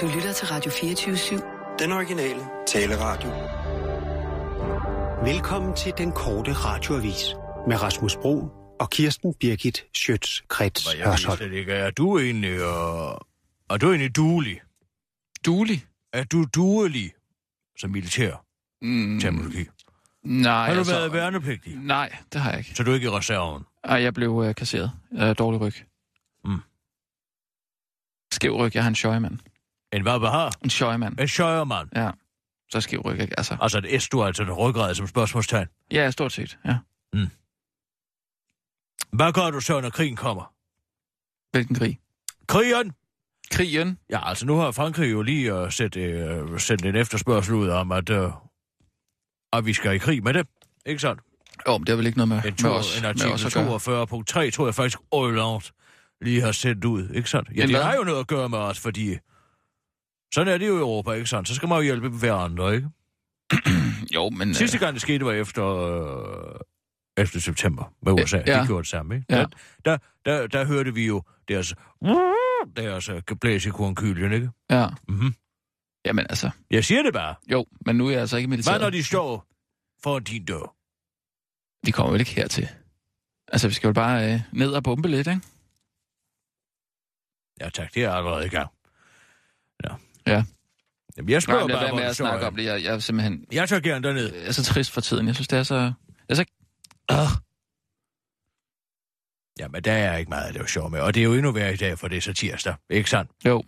[0.00, 1.76] Du lytter til Radio 24-7.
[1.78, 3.30] Den originale taleradio.
[5.32, 7.24] Velkommen til den korte radioavis
[7.68, 8.48] med Rasmus Bro
[8.80, 11.52] og Kirsten Birgit Schøtz-Krets Hørsholm.
[11.68, 13.18] er du egentlig, øh,
[13.70, 14.60] er du egentlig duelig?
[15.46, 15.86] Duelig?
[16.12, 17.12] Er du duelig
[17.78, 18.44] som militær
[18.82, 19.64] Mm, terminologi?
[20.24, 21.76] nej, Har du altså, været værnepligtig?
[21.76, 22.74] Nej, det har jeg ikke.
[22.74, 23.62] Så du er ikke i reserven?
[23.84, 24.90] Ej, jeg blev øh, kasseret.
[25.12, 25.74] Øh, dårlig ryg.
[26.44, 26.58] Mm.
[28.32, 29.38] Skæv ryg, jeg har en sjøjmand.
[29.92, 30.52] En hvad har?
[30.64, 31.20] En sjøjmand.
[31.20, 31.88] En sjøjermand.
[31.96, 32.10] Ja,
[32.70, 33.34] så skæv ryg, ikke?
[33.38, 35.66] Altså, Altså et S, du altså et ryggrad som spørgsmålstegn.
[35.92, 36.78] ja, stort set, ja.
[39.12, 40.52] Hvad gør du så, når krigen kommer?
[41.50, 41.98] Hvilken krig?
[42.46, 42.92] Krigen!
[43.50, 43.98] Krigen?
[44.10, 47.92] Ja, altså nu har Frankrig jo lige uh, sendt, uh, sendt en efterspørgsel ud om,
[47.92, 48.32] at, uh,
[49.52, 50.46] at vi skal i krig med det.
[50.86, 51.20] Ikke sandt?
[51.68, 53.32] Jo, oh, det er vel ikke noget med, En, med to, os, en med artikel
[53.32, 54.46] os at gøre.
[54.46, 55.64] 42.3, tror jeg faktisk, Hollande
[56.20, 57.08] lige har sendt ud.
[57.08, 57.48] Ikke sandt?
[57.56, 59.16] Ja, En det har jo noget at gøre med os, fordi...
[60.34, 61.48] Sådan er det jo i Europa, ikke sandt?
[61.48, 62.88] Så skal man jo hjælpe hverandre, ikke?
[64.14, 64.54] Jo, men...
[64.54, 66.60] Sidste gang det skete var efter, øh,
[67.16, 68.42] efter september med USA.
[68.46, 68.60] Ja.
[68.60, 69.26] De gjorde det samme, ikke?
[69.30, 69.44] Ja.
[69.84, 71.74] Der, der, der, hørte vi jo deres,
[72.76, 74.46] deres øh, blæs i kornkylien, ikke?
[74.46, 74.86] Øh, ja.
[75.08, 75.34] Mm-hmm.
[76.04, 77.34] Jamen altså, Jeg siger det bare.
[77.52, 78.80] jo, men nu er jeg altså ikke Hvad militæret.
[78.80, 79.46] når de står
[80.02, 80.74] for din dør?
[81.86, 82.68] De kommer vel ikke hertil.
[83.48, 85.40] Altså, vi skal jo bare øh, ned og bombe lidt, ikke?
[87.60, 88.70] Ja tak, det er allerede i gang.
[90.28, 90.34] Ja.
[90.36, 90.44] Ja.
[91.16, 92.64] Jamen, jeg Nej, spørger lad bare, være med at snakke om det.
[92.64, 94.34] Jeg, jeg er simpelthen Jeg tager gerne derned.
[94.34, 95.26] jeg er så trist for tiden.
[95.26, 95.74] Jeg synes, det er så...
[95.74, 95.92] Jeg
[96.28, 96.44] er så...
[97.10, 97.16] Øh.
[99.58, 101.00] Jamen, der er ikke meget at lave sjov med.
[101.00, 102.74] Og det er jo endnu værre i dag, for det er så tirsdag.
[102.90, 103.30] Ikke sandt?
[103.46, 103.62] Jo.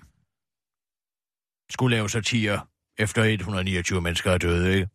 [1.71, 2.61] Skulle lave satire
[2.99, 4.89] efter 129 mennesker er døde, ikke?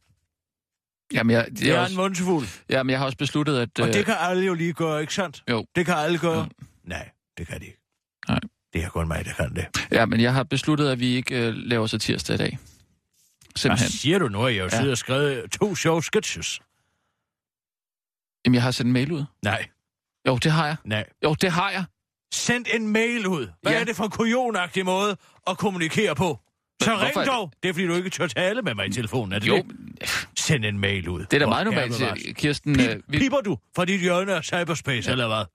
[1.14, 2.48] Jamen, jeg, det Det er er også, en mundsfuld.
[2.70, 3.80] jamen, jeg har også besluttet, at...
[3.80, 5.44] Og øh, det kan alle jo lige gøre, ikke sandt?
[5.50, 5.66] Jo.
[5.76, 6.38] Det kan alle gøre.
[6.40, 6.50] Jo.
[6.84, 7.80] Nej, det kan de ikke.
[8.76, 9.66] Det er kun mig, der kan det.
[9.92, 12.50] Ja, men jeg har besluttet, at vi ikke øh, laver så tirsdag i dag.
[12.60, 13.90] Hvad Simpelthen.
[13.90, 14.40] siger du nu?
[14.40, 14.70] Jeg har jo Ja.
[14.70, 16.60] siddet og skrevet to sjove sketches.
[18.46, 19.24] Jamen, jeg har sendt en mail ud.
[19.44, 19.68] Nej,
[20.28, 20.76] Jo, det har jeg.
[20.86, 21.06] nej.
[21.24, 21.84] Jo, det har jeg.
[22.34, 23.48] Send en mail ud.
[23.62, 23.80] Hvad Ja.
[23.80, 26.40] er det for en kujonagtig måde at kommunikere på?
[26.82, 27.52] Så Men ring hvorfor- dog.
[27.64, 29.56] Det er, fordi du ikke tør tale med mig i telefonen, er det Jo,
[30.02, 30.28] det?
[30.38, 31.20] Send en mail ud.
[31.20, 32.76] det er da meget normalt, Kirsten.
[32.76, 35.12] Pip, Øh, vi, Pipper du fra dit hjørne af cyberspace, ja.
[35.12, 35.46] eller hvad?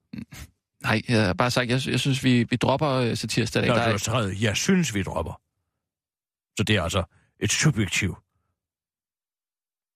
[0.83, 3.67] Nej, jeg har bare sagt, jeg, jeg synes, vi, vi dropper øh, så tirsdag i
[3.67, 3.69] dag.
[3.69, 5.41] Når Der du er, har skrevet, jeg synes, vi dropper.
[6.59, 7.03] Så det er altså
[7.41, 8.17] et subjektiv,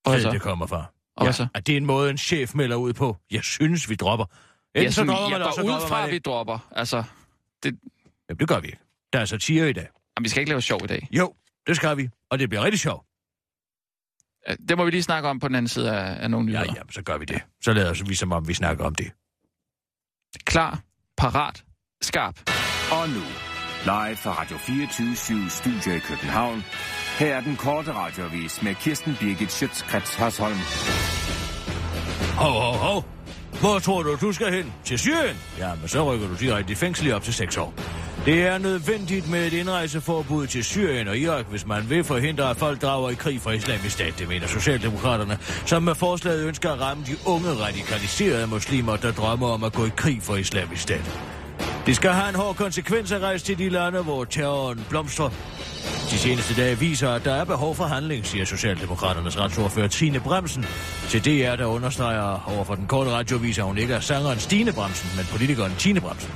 [0.07, 0.85] sted, det kommer fra.
[1.17, 1.47] Og hvad så?
[1.53, 3.17] at det er en måde, en chef melder ud på.
[3.31, 4.25] Jeg synes, vi dropper.
[4.25, 6.67] Enten Jeg, så synes, dropper jeg man, går ud fra, at vi dropper.
[6.71, 7.03] Altså,
[7.65, 8.79] Jamen, det gør vi ikke.
[9.13, 9.87] Der er satire i dag.
[10.17, 11.07] jamen, vi skal ikke lave sjov i dag.
[11.11, 11.35] Jo,
[11.67, 12.09] det skal vi.
[12.29, 13.05] Og det bliver rigtig sjovt.
[14.69, 16.73] Det må vi lige snakke om på den anden side af, af nogle Ja, nyheder.
[16.87, 17.41] ja, så gør vi det.
[17.63, 19.11] Så lader vi som om, vi snakker om det.
[20.45, 20.79] Klar,
[21.17, 21.63] parat,
[22.01, 22.35] skarp.
[22.91, 23.23] Og nu,
[23.83, 26.63] live fra Radio 24 Studio i København.
[27.19, 30.57] Her er den korte radiovis med Kirsten Birgit Schøtzgrads Hasholm.
[32.37, 33.05] Hov, hov, hov.
[33.59, 34.73] Hvor tror du, du skal hen?
[34.83, 35.37] Til Syrien?
[35.57, 37.73] Jamen, så rykker du direkte i fængsel i op til 6 år.
[38.25, 42.57] Det er nødvendigt med et indrejseforbud til Syrien og Irak, hvis man vil forhindre, at
[42.57, 46.81] folk drager i krig for islamisk stat, det mener Socialdemokraterne, som med forslaget ønsker at
[46.81, 51.19] ramme de unge radikaliserede muslimer, der drømmer om at gå i krig for islamisk stat.
[51.85, 55.29] Det skal have en hård konsekvens at rejse til de lande, hvor terroren blomstrer.
[56.11, 60.65] De seneste dage viser, at der er behov for handling, siger Socialdemokraternes retsordfører Tine Bremsen.
[61.09, 64.73] Til DR, der understreger over for den korte radiovis, at hun ikke er sangeren Stine
[64.73, 66.31] Bremsen, men politikeren Tine Bremsen.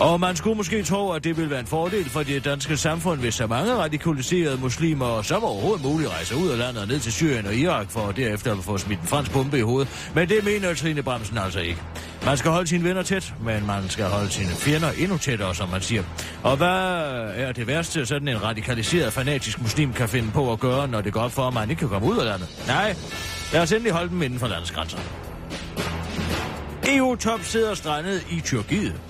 [0.00, 3.20] Og man skulle måske tro, at det vil være en fordel for det danske samfund,
[3.20, 7.12] hvis så mange radikaliserede muslimer som overhovedet muligt rejser ud af landet og ned til
[7.12, 10.10] Syrien og Irak for derefter at få smidt en fransk bombe i hovedet.
[10.14, 11.82] Men det mener Trine Bremsen altså ikke.
[12.24, 15.68] Man skal holde sine venner tæt, men man skal holde sine fjender endnu tættere, som
[15.68, 16.02] man siger.
[16.42, 16.68] Og hvad
[17.34, 21.12] er det værste, sådan en radikaliseret fanatisk muslim kan finde på at gøre, når det
[21.12, 22.48] går op for, at man ikke kan komme ud af landet?
[22.66, 22.96] Nej,
[23.52, 24.98] lad os endelig holde dem inden for landets grænser.
[26.88, 29.00] EU-top sidder strandet i Tyrkiet.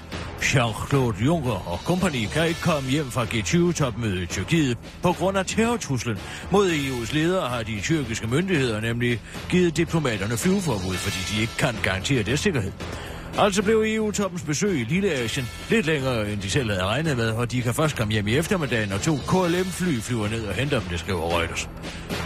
[0.42, 5.46] Jean-Claude Juncker og kompagni kan ikke komme hjem fra G20-topmødet i Tyrkiet på grund af
[5.46, 6.18] terrortruslen.
[6.50, 11.74] Mod EU's ledere har de tyrkiske myndigheder nemlig givet diplomaterne flyveforbud, fordi de ikke kan
[11.82, 12.72] garantere deres sikkerhed.
[13.40, 17.30] Altså blev EU-toppens besøg i Lille Asien lidt længere, end de selv havde regnet med,
[17.30, 20.80] og de kan først komme hjem i eftermiddagen, og to KLM-fly flyver ned og henter
[20.80, 21.68] dem, det skriver Reuters.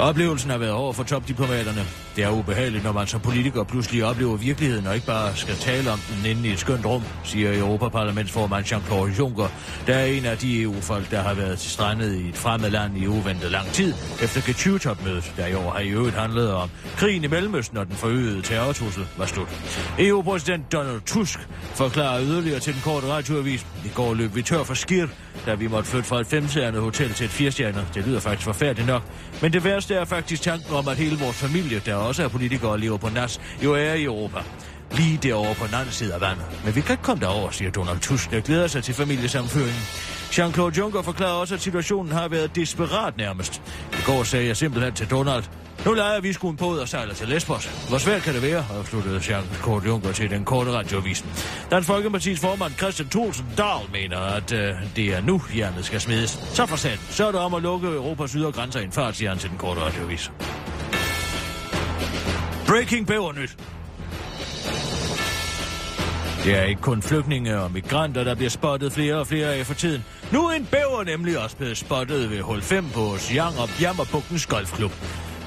[0.00, 1.84] Oplevelsen har været over for topdiplomaterne.
[2.16, 5.90] Det er ubehageligt, når man som politiker pludselig oplever virkeligheden, og ikke bare skal tale
[5.90, 9.48] om den inde i et skønt rum, siger Europaparlamentsformand Jean-Claude Juncker,
[9.86, 12.98] der er en af de EU-folk, der har været til strandet i et fremmed land
[12.98, 17.24] i uventet lang tid, efter G20-topmødet, der i år har i øvrigt handlet om krigen
[17.24, 19.48] i Mellemøsten og den forøgede terrortrussel var slut.
[19.98, 23.66] EU-præsident Donald Tusk forklarer yderligere til den korte radioavis.
[23.84, 25.06] I går løb vi tør for skir,
[25.46, 27.86] da vi måtte flytte fra et femstjernet hotel til et firestjernet.
[27.94, 29.02] Det lyder faktisk forfærdeligt nok.
[29.42, 32.70] Men det værste er faktisk tanken om, at hele vores familie, der også er politikere
[32.70, 34.38] og lever på NAS, jo er i Europa.
[34.92, 36.44] Lige derovre på den anden side af vandet.
[36.64, 39.82] Men vi kan ikke komme derover, siger Donald Tusk, der glæder sig til familiesamføringen.
[40.32, 43.62] Jean-Claude Juncker forklarer også, at situationen har været desperat nærmest.
[43.92, 45.44] I går sagde jeg simpelthen til Donald,
[45.86, 47.66] nu leger vi sgu en båd og sejler til Lesbos.
[47.88, 51.30] Hvor svært kan det være, afsluttede Jean Kort Juncker til den korte radioavisen.
[51.70, 56.30] Dansk Folkeparti's formand Christian Thulsen Dahl mener, at øh, det er nu, jernet skal smides.
[56.30, 59.16] Så for sat, så er det om at lukke Europas ydre grænser i en fart,
[59.16, 60.32] siger han til den korte radioavis.
[62.66, 63.56] Breaking bævernyt.
[66.44, 69.74] Det er ikke kun flygtninge og migranter, der bliver spottet flere og flere af for
[69.74, 70.04] tiden.
[70.32, 74.46] Nu er en bæver nemlig også blevet spottet ved hul 5 på Sjang og Bjammerbukkens
[74.46, 74.92] Golfklub.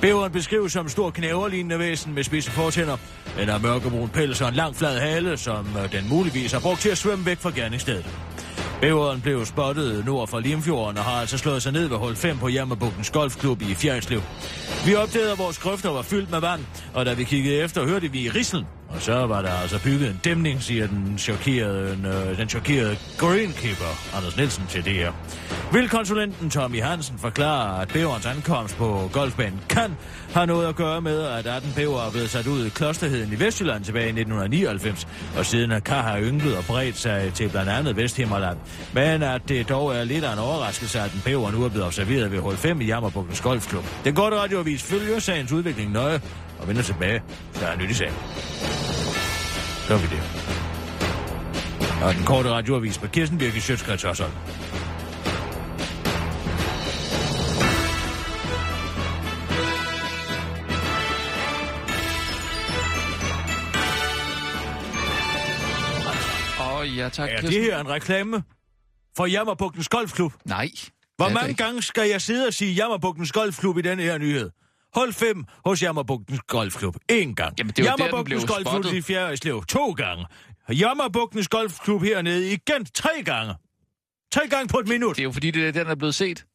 [0.01, 2.97] Bæveren beskrives som stor knæverlignende væsen med spidse fortænder.
[3.38, 6.80] Den har mørkebrun pels og en lang flad hale, som øh, den muligvis har brugt
[6.80, 8.06] til at svømme væk fra gerningsstedet.
[8.81, 12.38] Bæveren blev spottet nord for Limfjorden og har altså slået sig ned ved hul 5
[12.38, 14.21] på Jammerbukkens Golfklub i Fjerdslev.
[14.86, 16.62] Vi opdagede, at vores grøfter var fyldt med vand,
[16.94, 18.65] og da vi kiggede efter, hørte vi rislen.
[18.95, 21.97] Og så var der altså bygget en dæmning, siger den chokerede,
[22.31, 25.12] øh, den chokerede greenkeeper Anders Nielsen til det her.
[25.74, 29.95] Vildkonsulenten Tommy Hansen forklarer, at bæverens ankomst på golfbanen kan
[30.33, 33.39] have noget at gøre med, at 18 bæver er blevet sat ud i klosterheden i
[33.39, 35.07] Vestjylland tilbage i 1999,
[35.38, 38.57] og siden at Kar har ynglet og bredt sig til blandt andet Vesthimmerland.
[38.94, 41.86] Men at det dog er lidt af en overraskelse, at den bæver nu er blevet
[41.86, 43.83] observeret ved hul 5 i Jammerbukkens Golfklub.
[44.03, 46.21] Den korte radioavis følger sagens udvikling nøje
[46.59, 47.21] og vender tilbage.
[47.59, 48.13] Der er nyt i sagen.
[49.88, 50.22] Gør vi det.
[52.04, 54.32] Og den korte radioavis på Kirsten Birke Sjøtskrets Hørsholm.
[66.60, 67.30] Åh, oh, ja tak.
[67.30, 67.52] Er Kirsten.
[67.52, 68.44] det her en reklame
[69.18, 70.34] for Jammerbugtens Golfklub?
[70.46, 70.70] Nej.
[71.18, 74.50] Hvor er mange gange skal jeg sidde og sige Jammerbugtens Golfklub i denne her nyhed?
[74.95, 76.95] Hold fem hos Jammerbugtens Golfklub.
[77.09, 77.53] En gang.
[77.59, 79.65] Jamen, det blev Golfklub i Fjerdslev.
[79.65, 80.25] To gange.
[80.69, 83.53] Jammerbugtens Golfklub hernede igen tre gange.
[84.31, 85.15] Tre gange på et minut.
[85.15, 86.45] Det er jo fordi, det er den, der er blevet set.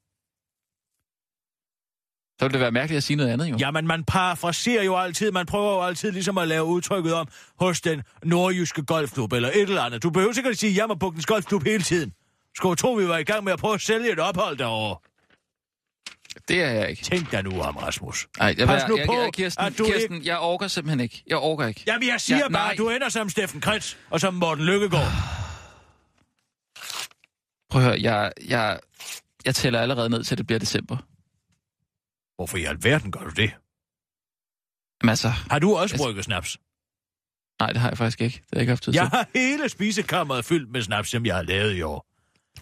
[2.39, 3.57] Så ville det være mærkeligt at sige noget andet, jo.
[3.61, 5.33] Jamen, man parafraserer jo altid.
[5.33, 7.29] Man prøver jo altid ligesom at lave udtrykket om
[7.61, 10.03] hos den nordjyske golfklub eller et eller andet.
[10.03, 12.13] Du behøver sikkert sige Jammerbugtens Golfklub hele tiden.
[12.57, 15.10] Skulle tro, vi var i gang med at prøve at sælge et ophold derovre.
[16.49, 17.03] Det er jeg ikke.
[17.03, 18.29] Tænk dig nu om, Rasmus.
[18.39, 21.23] Nej, jeg, Pas nu jeg, på, jeg, Kirsten, at du Kirsten jeg orker simpelthen ikke.
[21.27, 21.83] Jeg orker ikke.
[21.87, 22.75] Jamen, jeg siger Ja, bare, nej.
[22.77, 25.13] du ender som Steffen Kretz og som Morten Lykkegaard.
[27.71, 28.81] Prøv at høre, jeg, jeg,
[29.45, 30.97] jeg tæller allerede ned til, det bliver december.
[32.37, 33.51] Hvorfor i alverden gør du det?
[35.03, 36.59] Jamen altså, Har du også Jeg- brygget snaps?
[37.61, 38.35] nej, det har jeg faktisk ikke.
[38.37, 38.99] Det har jeg ikke haft tid til.
[38.99, 42.07] Jeg har hele spisekammeret fyldt med snaps, som jeg har lavet i år.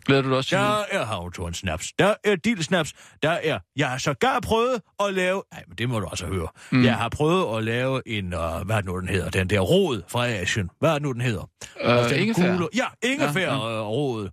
[0.06, 1.92] Glæder du dig også til Der er havtorn snaps.
[1.98, 2.92] Der er dildesnaps.
[3.22, 3.58] Der er...
[3.76, 5.42] Jeg har sågar prøvet at lave...
[5.52, 6.48] Nej, men det må du også høre.
[6.70, 6.84] Mm.
[6.84, 8.24] Jeg har prøvet at lave en...
[8.24, 9.30] Uh, hvad er det nu, den hedder?
[9.30, 10.70] Den der rod fra Asien.
[10.78, 11.50] Hvad er det nu, den hedder?
[11.80, 12.56] Altså, Øh, den ingefær.
[12.56, 14.28] gule- Ja, ingefær Ja, ja, rod.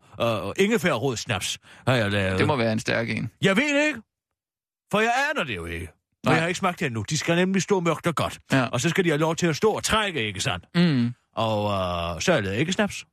[0.48, 2.40] Uh, ingefær rod snaps har jeg lavet.
[2.40, 3.30] Det må være en stærk en.
[3.42, 4.02] Jeg ved ikke.
[4.92, 5.90] For jeg aner det jo ikke.
[6.26, 6.34] Nej.
[6.34, 7.06] jeg har ikke smagt det endnu.
[7.10, 8.40] De skal nemlig stå mørkt og godt.
[8.52, 8.66] Ja.
[8.66, 10.66] Og så skal de have lov til at stå og trække, ikke sandt?
[10.76, 11.14] Mm.
[11.36, 11.72] Og uh,
[12.22, 13.06] så har jeg lavet ikke snaps.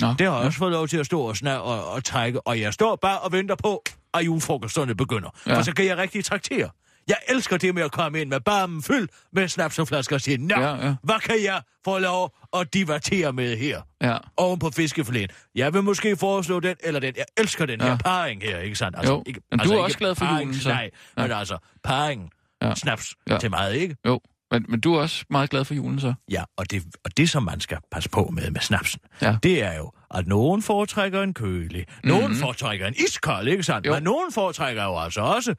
[0.00, 0.46] Nå, Det har jeg ja.
[0.46, 2.46] også fået lov til at stå og, sna- og, og trække.
[2.46, 3.82] Og jeg står bare og venter på,
[4.14, 5.30] at julefrokosterne begynder.
[5.46, 5.56] Ja.
[5.58, 6.70] For så kan jeg rigtig traktere.
[7.08, 10.20] Jeg elsker det med at komme ind med barmen fyldt med snaps og flasker og
[10.20, 13.80] sige, Nå, Ja, ja, hvad kan jeg få lov at divertere med her?
[14.02, 14.16] Ja.
[14.36, 15.50] Oven på fiskefiléen.
[15.54, 17.14] Jeg vil måske foreslå den eller den.
[17.16, 17.86] Jeg elsker den Ja.
[17.86, 18.96] her parring her, ikke sandt?
[19.08, 20.68] Jo, ikke, men du er ikke også glad for parring, julen, så.
[20.68, 21.22] Nej, Ja.
[21.22, 22.30] men altså parring,
[22.62, 22.74] Ja.
[22.74, 23.38] snaps ja.
[23.38, 23.96] til meget, ikke?
[24.06, 24.20] Jo,
[24.52, 26.14] men, men du er også meget glad for julen, så.
[26.30, 29.36] Ja, og det, og det, som man skal passe på med med snapsen, Ja.
[29.42, 32.30] det er jo, at nogen foretrækker en kølig, nogen Mhm.
[32.30, 32.40] mm-hmm.
[32.40, 33.86] foretrækker en iskold, ikke sandt?
[33.86, 33.94] Jo.
[33.94, 35.54] Men nogen foretrækker jo altså også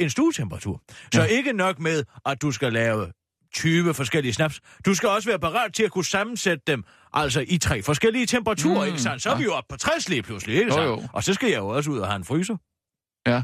[0.00, 0.82] en stuetemperatur.
[1.14, 1.26] Så Ja.
[1.26, 3.12] ikke nok med, at du skal lave
[3.54, 4.60] 20 forskellige snaps.
[4.86, 8.80] Du skal også være parat til at kunne sammensætte dem, altså i tre forskellige temperaturer,
[8.80, 9.22] Mm, ikke sandt?
[9.22, 9.38] Så er ja.
[9.38, 10.86] vi jo oppe på 60 lige pludselig, ikke sandt?
[10.86, 11.02] jo.
[11.12, 12.56] Og så skal jeg jo også ud og have en fryser.
[13.26, 13.42] Ja.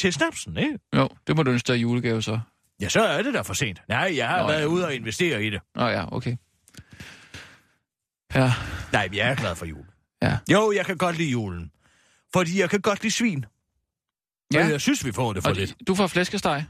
[0.00, 0.78] Til snapsen, ikke?
[0.96, 2.40] Jo, det må du ønske dig julegave, så.
[2.82, 3.82] Ja, så er det da for sent.
[3.88, 4.66] Nej, jeg har Nå, været ja.
[4.66, 5.60] ude og investere i det.
[5.74, 6.36] Nå ja, okay.
[8.34, 8.52] Ja,
[8.92, 9.84] Nej, jeg er glad for jul.
[10.22, 10.38] Ja.
[10.52, 11.70] Jo, jeg kan godt lide julen.
[12.32, 13.44] Fordi jeg kan godt lide svin.
[14.52, 14.58] Ja.
[14.58, 14.62] Ja.
[14.64, 15.74] Men jeg synes, vi får det for og lidt.
[15.86, 16.64] du får flæskesteg.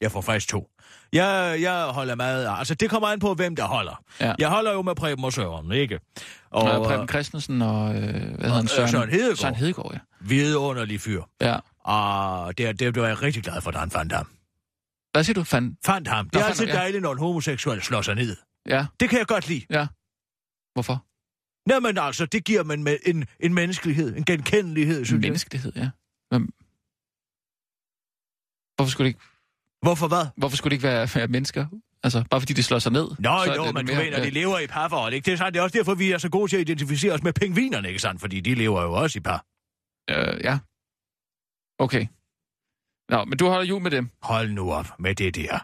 [0.00, 0.68] Jeg får faktisk to.
[1.12, 2.54] Jeg, jeg holder meget...
[2.58, 4.02] Altså, det kommer an på, hvem der holder.
[4.20, 4.34] Ja.
[4.38, 6.00] Jeg holder jo med Preben og Søren, ikke?
[6.50, 8.62] Og, Og og Preben Christensen og, øh, hvad hedder han?
[8.64, 9.36] øh, Søren, Søren Hedegaard.
[9.36, 9.98] Søren Hedegaard, ja.
[10.20, 11.22] vidunderlig fyr.
[11.40, 11.56] ja.
[11.84, 14.28] Og det, det blev jeg rigtig glad for, da han fandt ham.
[15.12, 15.76] Hvad siger du, fan?
[15.86, 16.24] Fandt ham.
[16.24, 16.80] Det Nå, er fandt altid ham, ja.
[16.80, 18.36] dejligt, når en homoseksuel slår sig ned.
[18.66, 19.66] Ja, Det kan jeg godt lide.
[19.70, 19.86] ja.
[20.74, 21.04] Hvorfor?
[21.68, 25.28] Nej, men altså, det giver man med en, en menneskelighed, en genkendelighed, synes jeg.
[25.28, 25.90] Menneskelighed, ja.
[26.30, 26.42] Men...
[28.76, 29.20] Hvorfor skulle det ikke,
[29.82, 30.26] Hvorfor hvad?
[30.36, 31.66] hvorfor skulle det ikke være, være mennesker?
[32.02, 33.08] Altså, bare fordi de slår sig ned?
[33.18, 35.24] Nå, så jo, men du mere- mener, de lever i parforhold, ikke?
[35.26, 37.22] Det er, sandt, det er også derfor, vi er så gode til at identificere os
[37.22, 38.20] med pingvinerne, ikke sandt?
[38.20, 39.44] Fordi de lever jo også i par.
[40.10, 40.58] Øh, ja.
[41.78, 42.06] Okay.
[43.08, 44.10] Nå, men du holder jul med dem.
[44.22, 45.58] Hold nu op med det der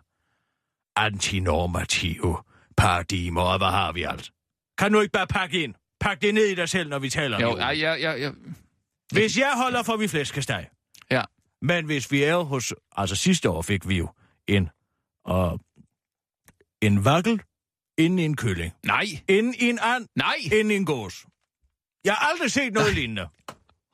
[0.96, 2.36] antinormative
[2.76, 4.30] paradigmer, og hvad har vi alt?
[4.78, 5.74] Kan du ikke bare pakke ind?
[6.00, 7.58] Pak det ned i dig selv, når vi taler om Jo, jul.
[7.58, 8.30] ja, ja, ja, ja.
[9.12, 10.68] Hvis jeg holder, får vi flæskesteg.
[11.10, 11.22] Ja.
[11.62, 12.74] Men hvis vi er hos...
[12.96, 14.08] Altså sidste år fik vi jo
[14.48, 14.70] en...
[15.24, 15.60] Og
[16.82, 17.42] en vakkel
[17.98, 18.72] inden i en kylling.
[18.86, 20.34] Nej, Inden i en and, nej!
[20.52, 21.26] inden i en gås.
[22.04, 23.28] Jeg har aldrig set noget lignende.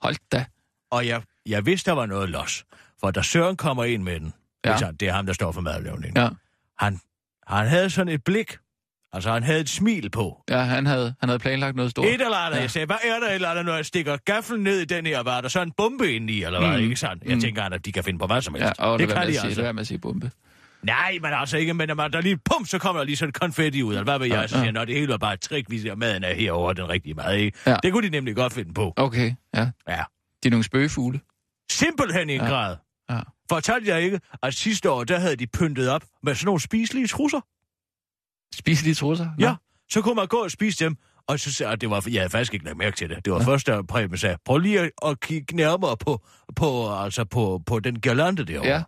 [0.02, 0.45] Hold da.
[0.90, 2.64] Og jeg, jeg vidste, der var noget los.
[3.00, 4.33] For da Søren kommer ind med den,
[4.64, 4.76] Ja.
[4.80, 4.90] ja.
[5.00, 6.28] det er ham, der står for madlavningen, Ja,
[6.78, 7.00] han,
[7.47, 8.57] han havde sådan et blik.
[9.12, 10.42] Altså, han havde et smil på.
[10.50, 12.07] ja han, havde, han havde planlagt noget stort.
[12.07, 12.57] Et eller andet.
[12.57, 12.62] Ja.
[12.62, 15.07] Jeg sagde, hvad er der et eller andet, når jeg stikker gaflen ned i den
[15.07, 15.23] her?
[15.23, 16.76] Var der så en bombe inde i, eller hvad?
[16.78, 16.85] Mm.
[16.85, 17.25] Ikke sandt?
[17.25, 17.40] Jeg Mm.
[17.40, 18.78] tænker, at de kan finde på hvad som helst.
[18.78, 19.61] Ja, og det lad kan de sige, altså.
[19.61, 20.30] lad være med at sige bombe.
[20.83, 23.28] Nej, men altså ikke, men når man, der lige pum, så kommer der lige sådan
[23.28, 24.64] et konfetti ud, eller hvad ved jeg, Ja, så siger ja.
[24.64, 27.14] jeg, "Nå, det hele var bare et trick, vi siger, maden er herovre, den rigtige
[27.14, 27.59] mad, ikke?
[27.66, 27.76] Ja.
[27.83, 28.92] Det kunne de nemlig godt finde på.
[28.97, 29.71] Okay, ja.
[29.88, 30.04] Ja.
[30.42, 31.21] De er nogle spøgefugle.
[31.71, 32.47] Simpelthen i en Ja.
[32.49, 32.76] grad.
[33.50, 33.54] Ja.
[33.54, 37.07] Fortalte jeg ikke, at sidste år, der havde de pyntet op med sådan nogle spiselige
[37.07, 37.40] trusser?
[38.54, 39.25] Spise de trusser?
[39.25, 39.47] Nå.
[39.47, 39.54] Ja.
[39.90, 42.30] Så kunne man gå og spise dem, og så sagde jeg, det var, jeg havde
[42.30, 43.25] faktisk ikke lagt mærke til det.
[43.25, 43.47] Det var ja.
[43.47, 46.23] først, da Preben sagde, prøv lige at, at kigge nærmere på,
[46.57, 48.69] på, altså på, på den girlande derovre.
[48.69, 48.83] Ja.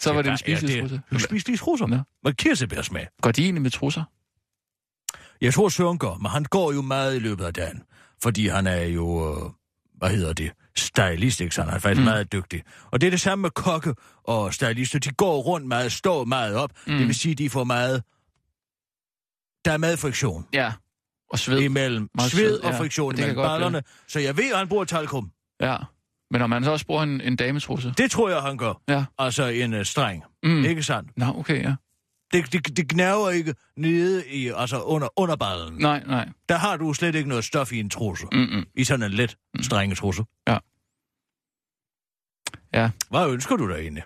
[0.00, 1.02] Så var det en spiselige ja, trusse.
[1.12, 1.86] En spiselige trusser.
[1.86, 1.98] Nå.
[2.24, 3.08] Med kirsebærsmag.
[3.22, 4.04] Går de egentlig med trusser?
[5.40, 7.82] Jeg tror, Søren går, men han går jo meget i løbet af dagen.
[8.22, 9.50] Fordi han er jo, øh,
[9.94, 12.04] hvad hedder det, stylist, ikke så Han er faktisk mm.
[12.04, 12.62] meget dygtig.
[12.90, 14.98] Og det er det samme med kokke og stylister.
[14.98, 16.70] De går rundt meget, står meget op.
[16.86, 16.98] Mm.
[16.98, 18.02] Det vil sige, de får meget...
[19.64, 20.72] Der er meget friktion Ja.
[21.30, 21.60] Og sved.
[21.60, 22.78] imellem Meget sved sved, og ja.
[22.78, 23.82] friktion kan imellem ballerne.
[24.08, 25.30] Så jeg ved, at han bruger talkum.
[25.60, 25.76] Ja.
[26.30, 27.94] Men når man så også bruger en, en dametrusse?
[27.98, 28.74] Det tror jeg, han gør.
[28.88, 29.04] Ja.
[29.18, 30.24] Altså en uh, streng.
[30.42, 30.64] Mm.
[30.64, 31.10] Ikke sandt?
[31.16, 31.74] Nå, okay, ja.
[32.32, 35.74] Det, det, det gnaver ikke nede i, altså under, under ballen.
[35.78, 36.28] Nej, nej.
[36.48, 38.26] Der har du slet ikke noget stof i en trusse.
[38.32, 38.66] Mm-mm.
[38.74, 40.24] I sådan en let strenge trusse.
[40.48, 40.58] Ja.
[42.74, 42.90] Ja.
[43.10, 44.02] Hvad ønsker du dig egentlig?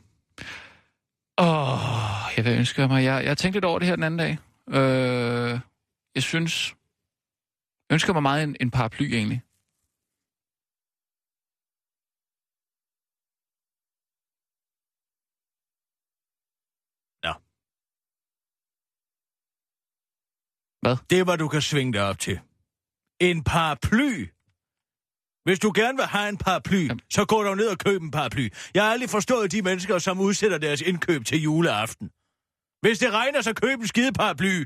[1.38, 3.04] Åh, oh, jeg vil ønske mig.
[3.04, 4.38] Jeg, jeg tænkte lidt over det her den anden dag.
[4.68, 5.60] Øh,
[6.14, 6.74] jeg synes...
[7.88, 9.42] Jeg ønsker mig meget en, en paraply, egentlig.
[21.10, 22.40] Det er, hvad du kan svinge dig op til.
[23.20, 24.26] En paraply.
[25.44, 27.00] Hvis du gerne vil have en paraply, Jamen.
[27.10, 28.48] så gå dog ned og køb en paraply.
[28.74, 32.10] Jeg har aldrig forstået de mennesker, som udsætter deres indkøb til juleaften.
[32.80, 34.64] Hvis det regner, så køb en skide paraply.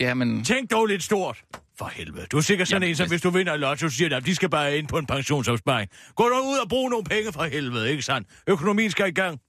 [0.00, 0.44] Ja, men...
[0.44, 1.44] Tænk dog lidt stort.
[1.78, 2.26] For helvede.
[2.26, 4.16] Du er sikkert sådan Jamen, en, som hvis- hvis du vinder i lotto, så siger,
[4.16, 5.90] at de skal bare ind på en pensionsopsparing.
[6.14, 8.28] Gå dog ud og brug nogle penge for helvede, ikke sandt?
[8.46, 9.40] Økonomien skal i gang.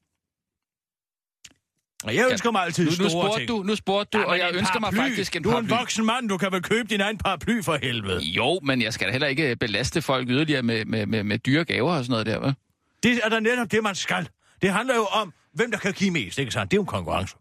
[2.03, 3.47] Og jeg ønsker mig altid Nu, nu store ting.
[3.49, 5.09] du, nu spurgte du, Jamen, og jeg ønsker mig paraply.
[5.09, 5.81] faktisk en Du er en paraply.
[5.81, 8.19] voksen mand, du kan vel købe din egen paraply for helvede.
[8.23, 11.65] Jo, men jeg skal da heller ikke belaste folk yderligere med, med, med, med dyre
[11.65, 12.55] gaver og sådan noget der, vel?
[13.03, 14.29] Det er da netop det, man skal.
[14.61, 16.71] Det handler jo om, hvem der kan give mest, ikke sandt?
[16.71, 17.35] Det er jo en konkurrence.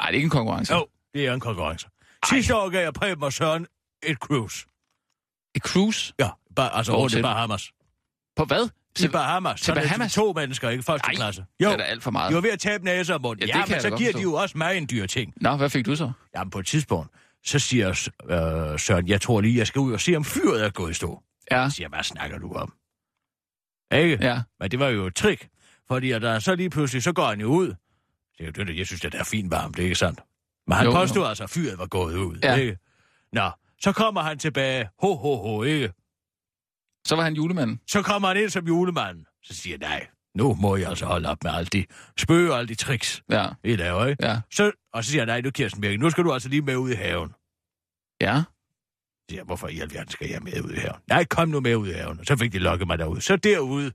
[0.00, 0.74] Nej, det er ikke en konkurrence.
[0.74, 1.86] Jo, det er en konkurrence.
[2.28, 3.66] Sidste år gav jeg Preben og Søren
[4.02, 4.66] et cruise.
[5.54, 6.12] Et cruise?
[6.18, 7.22] Ja, bare, altså Hvor til?
[7.22, 7.70] Bahamas.
[8.36, 8.68] På hvad?
[8.96, 9.60] Til Bahamas.
[9.60, 10.12] til Bahamas?
[10.14, 10.82] To mennesker, ikke?
[10.82, 11.44] Første Ej, klasse.
[11.60, 12.30] det er alt for meget.
[12.30, 13.40] De var ved at tabe næse og mund.
[13.40, 14.18] Ja, Ja, det kan men så giver forstå.
[14.18, 15.32] de jo også mig en dyr ting.
[15.36, 16.12] Nå, hvad fik du så?
[16.36, 17.10] Jamen, på et tidspunkt,
[17.44, 17.88] så siger
[18.30, 20.94] øh, Søren, jeg tror lige, jeg skal ud og se, om fyret er gået i
[20.94, 21.22] stå.
[21.50, 22.72] Ja, Jeg siger, hvad snakker du om?
[23.94, 24.18] Ikke?
[24.20, 24.40] ja.
[24.60, 25.48] Men det var jo et trick.
[25.88, 27.74] Fordi at der så lige pludselig, så går han jo ud.
[28.36, 30.20] Så jeg, det, jeg synes, det er fint varmt, det er ikke sandt.
[30.66, 31.02] Men han Jo, jo, jo.
[31.02, 32.38] påstod altså, at fyret var gået ud.
[32.42, 32.54] Ja.
[32.54, 32.78] Ikke?
[33.32, 34.88] Nå, så kommer han tilbage.
[35.00, 35.92] Ho, ho, ho, ikke?
[37.06, 37.80] Så var han julemanden.
[37.86, 39.24] Så kommer han ind som julemand.
[39.42, 41.84] Så siger jeg, nej, nu må jeg altså holde op med alle de
[42.18, 44.26] spøge og alle de tricks, Ja, I laver, ikke?
[44.26, 46.62] ja, Så, og så siger jeg, nej, nu Kirsten Birke, nu skal du altså lige
[46.62, 47.28] med ud i haven.
[48.20, 48.42] ja.
[48.42, 51.00] Så siger jeg, hvorfor i alverden skal jeg med ud i haven?
[51.08, 52.20] Nej, kom nu med ud i haven.
[52.20, 53.20] Og så fik de lokket mig derud.
[53.20, 53.92] Så derude,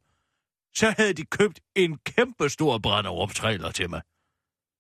[0.76, 3.30] så havde de købt en kæmpe stor brænderum
[3.74, 4.02] til mig.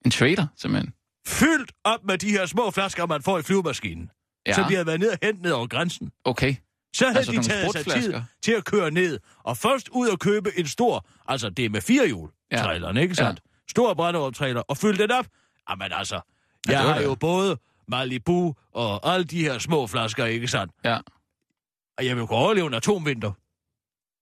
[0.05, 0.93] En trailer, simpelthen.
[1.27, 4.11] Fyldt op med de her små flasker, man får i flyvemaskinen.
[4.47, 4.53] Ja.
[4.53, 6.11] Så de havde været ned og hentet ned over grænsen.
[6.25, 6.55] okay.
[6.95, 10.19] Så havde Altså de taget sig tid til at køre ned, og først ud og
[10.19, 12.57] købe en stor, altså det er med fire hjul, Ja.
[12.57, 12.63] ja.
[12.63, 13.39] traileren, ikke sandt?
[13.45, 13.69] Ja.
[13.69, 15.25] Stor brændeovntrailer, og fylde den op.
[15.69, 16.21] Jamen altså,
[16.67, 20.73] Ja, jeg var har jo både Malibu og alle de her små flasker, ikke sandt?
[20.85, 20.99] Ja,
[21.97, 23.31] Og jeg vil kunne overleve en atomvinter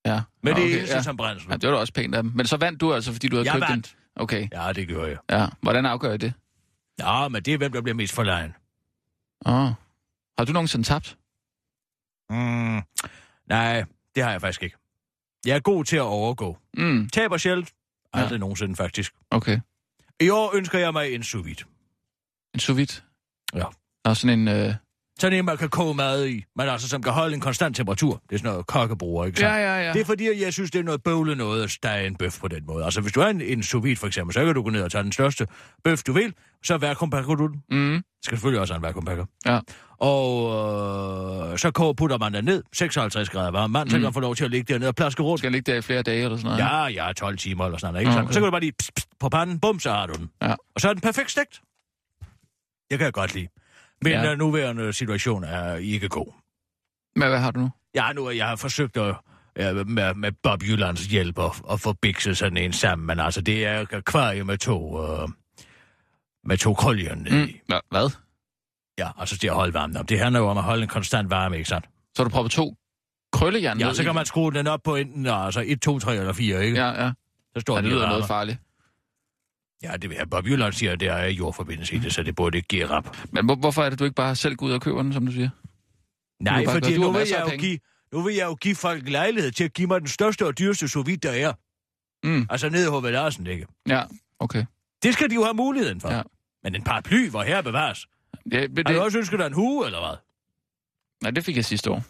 [0.05, 0.21] ja.
[0.43, 1.01] med Nå, det okay, eneste ja.
[1.01, 1.50] som brændsel.
[1.51, 2.31] Ja, det var da også pænt af dem.
[2.36, 3.88] Men så vandt du altså, fordi du havde Jeg købt vandt.
[3.88, 4.21] en...
[4.21, 5.17] Okay, Ja, det gør jeg.
[5.29, 5.47] ja.
[5.62, 6.33] Hvordan afgør jeg det?
[7.00, 8.53] Ja, men det er hvem, der bliver mest forlegen.
[9.45, 9.53] Åh.
[10.38, 11.17] Har du nogensinde tabt?
[12.29, 12.81] Mm,
[13.50, 13.84] nej,
[14.15, 14.77] det har jeg faktisk ikke.
[15.46, 16.57] Jeg er god til at overgå.
[16.77, 17.74] Mm, Taber sjældent.
[18.15, 18.19] Ja.
[18.22, 19.13] Aldrig nogensinde, faktisk.
[19.31, 19.60] okay.
[20.19, 21.63] I år ønsker jeg mig en sous vide.
[22.53, 23.01] En sous vide?
[23.53, 23.65] Ja.
[24.05, 24.48] Og sådan en...
[24.48, 24.74] Øh...
[25.21, 28.21] Sådan en, man kan koge mad i, men altså som kan holde en konstant temperatur.
[28.29, 29.62] Det er sådan noget kokkebruger, ikke Ja, sant?
[29.62, 29.93] ja, ja.
[29.93, 32.39] Det er fordi, at jeg synes, det er noget bøvlet noget at stege en bøf
[32.39, 32.86] på den måde.
[32.86, 34.81] Altså, hvis du har en, en sous vide, for eksempel, så kan du gå ned
[34.83, 35.47] og tage den største
[35.83, 36.33] bøf, du vil.
[36.63, 37.63] Så vakuumpakker du den.
[37.71, 39.25] Mm, Skal selvfølgelig også have en vakuumpakker.
[39.45, 39.59] ja.
[40.00, 44.03] Og øh, så koger, putter man den ned, 56 grader varm vand, så kan Mm.
[44.03, 45.39] man få lov til at ligge dernede og plaske rundt.
[45.39, 46.93] Skal ligge der i flere dage eller sådan noget?
[46.95, 48.19] Ja, ja, 12 timer eller sådan noget, ikke?
[48.21, 48.33] Okay.
[48.33, 50.29] Så kan du bare lige pst, pst, på panden, bum, så har du den.
[50.41, 50.51] Ja.
[50.75, 51.62] Og så er den perfekt stegt.
[52.91, 53.47] Det kan jeg godt lide.
[54.01, 54.24] Men Ja.
[54.24, 54.36] ja.
[54.36, 56.34] nuværende situation er ikke god.
[57.16, 57.70] Men hvad har du nu?
[57.96, 59.16] Ja, nu jeg har forsøgt at
[59.58, 63.42] ja, med, med Bob Jyllands hjælp at, at få bikset sådan en sammen, men altså,
[63.42, 65.27] det er akvarie med to, øh,
[66.46, 67.44] med to krøljer ned Mm.
[67.50, 67.62] i.
[67.74, 68.10] Hva- Hvad?
[69.00, 70.10] Ja, altså det at holde varmen op.
[70.10, 71.86] Det handler jo om at holde en konstant varme, ikke sandt?
[72.16, 72.75] Så du proppet to
[73.34, 76.34] krøllejern Ja, så kan man skrue den op på enten altså 1, 2, 3 eller
[76.34, 76.77] 4, ikke?
[76.77, 77.12] Ja, ja.
[77.56, 78.58] Så står det lyder noget farligt.
[79.84, 80.29] Ja, det vil jeg.
[80.29, 83.17] Bob Jylland siger, at det er jordforbindelse i det, så det burde ikke give rap.
[83.31, 85.25] Men hvor, hvorfor er det, du ikke bare selv går ud og køber den, som
[85.25, 85.50] du siger?
[86.43, 87.79] Nej, Du fordi nu vil, jeg jo give,
[88.13, 90.88] nu vil jeg jo give folk lejlighed til at give mig den største og dyreste
[90.88, 91.53] sous der er.
[92.24, 92.48] Mm.
[92.50, 93.12] Altså nede i H.V.
[93.12, 93.67] Larsen, ikke?
[93.88, 94.03] Ja,
[94.39, 94.65] okay.
[95.03, 96.12] Det skal de jo have muligheden for.
[96.12, 96.22] Ja.
[96.63, 98.07] Men en paraply, hvor her bevares.
[98.51, 100.17] Ja, men Har du det, også ønsket dig en hue, eller hvad?
[101.24, 102.03] nej, det fik jeg sidste år.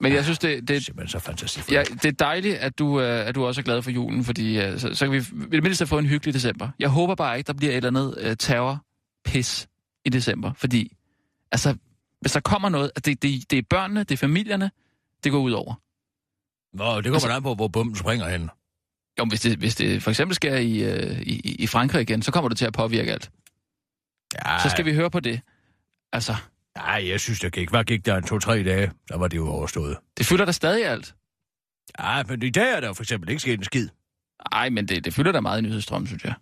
[0.00, 1.72] Men jeg synes, det, Det er simpelthen så fantastisk.
[1.72, 4.58] ja, det er dejligt, at du, øh, at du også er glad for julen, fordi
[4.60, 6.68] øh, så, så kan vi i det mindste få en hyggelig december.
[6.78, 9.68] Jeg håber bare ikke, der bliver et eller andet øh, terror-pis
[10.04, 10.96] i december, fordi
[11.52, 11.76] altså,
[12.20, 14.70] hvis der kommer noget, at det, det, det er børnene, det er familierne,
[15.24, 15.74] det går ud over.
[16.76, 18.50] Nå, det kommer Altså- an på, hvor bomben springer hen.
[19.18, 22.32] Jo, hvis det, hvis det for eksempel sker i, øh, i, i Frankrig igen, så
[22.32, 23.30] kommer det til at påvirke alt.
[24.44, 25.40] Ja, Så skal vi høre på det.
[26.12, 26.34] Altså,
[26.76, 27.70] Nej, jeg synes, der gik.
[27.70, 28.92] Hvad gik der en to-tre dage?
[29.10, 29.96] Så var det jo overstået.
[30.18, 31.14] det fylder der stadig alt.
[32.00, 33.88] Ja, men i dag er der for eksempel ikke sket en skid.
[34.52, 36.34] Nej, men det, det fylder der meget i nyhedsstrømmen, synes jeg.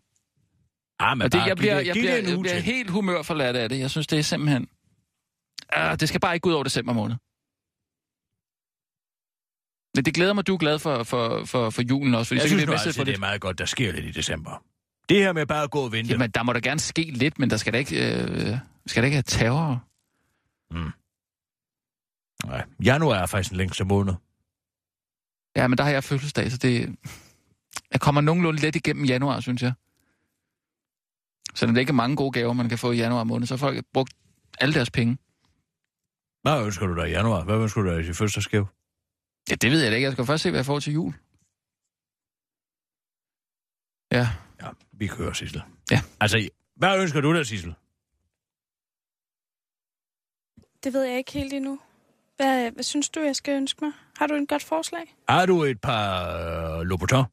[1.01, 3.57] Ja, men Og det, bare jeg bliver, det- jeg det bliver, jeg bliver helt humørforladt
[3.57, 3.79] af det.
[3.79, 4.69] Jeg synes, det er simpelthen...
[5.77, 7.17] Uh, det skal bare ikke gå ud over december måned.
[9.97, 12.43] Men det glæder mig, du er glad for, for, for, for julen også, fordi Jeg
[12.43, 14.63] så kan synes vi nu altid, det er meget godt, der sker lidt i december.
[15.09, 16.11] Det her med bare at gå og vente.
[16.13, 19.05] Jamen, der må da gerne ske lidt, men der skal da ikke, øh, skal der
[19.07, 19.85] ikke have terror.
[22.45, 24.15] Nej, januar er faktisk den længste måned.
[25.57, 26.97] Ja, men der har jeg fødselsdag, så det...
[27.93, 29.73] Jeg kommer nogenlunde let igennem januar, synes jeg.
[31.55, 33.59] Selvom det ikke er mange gode gaver, man kan få i januar måned, så har
[33.59, 34.13] folk brugt
[34.61, 35.19] alle deres penge.
[36.43, 37.45] Hvad ønsker du dig i januar?
[37.45, 38.67] Hvad ønsker du dig i fødselsdagsgave?
[39.51, 40.05] Ja, det ved jeg da ikke.
[40.05, 41.15] Jeg skal først se, hvad jeg får til jul.
[44.13, 44.29] Ja,
[44.63, 45.63] Ja, vi kører, Sissel.
[45.91, 46.01] Ja.
[46.21, 47.75] Altså, hvad ønsker du dig, Sissel?
[50.85, 51.79] Det ved jeg ikke helt endnu.
[52.37, 53.93] Hvad, hvad synes du, jeg skal ønske mig?
[54.19, 55.15] Har du et godt forslag?
[55.29, 56.37] Har du et par
[56.79, 57.25] øh, Louboutin?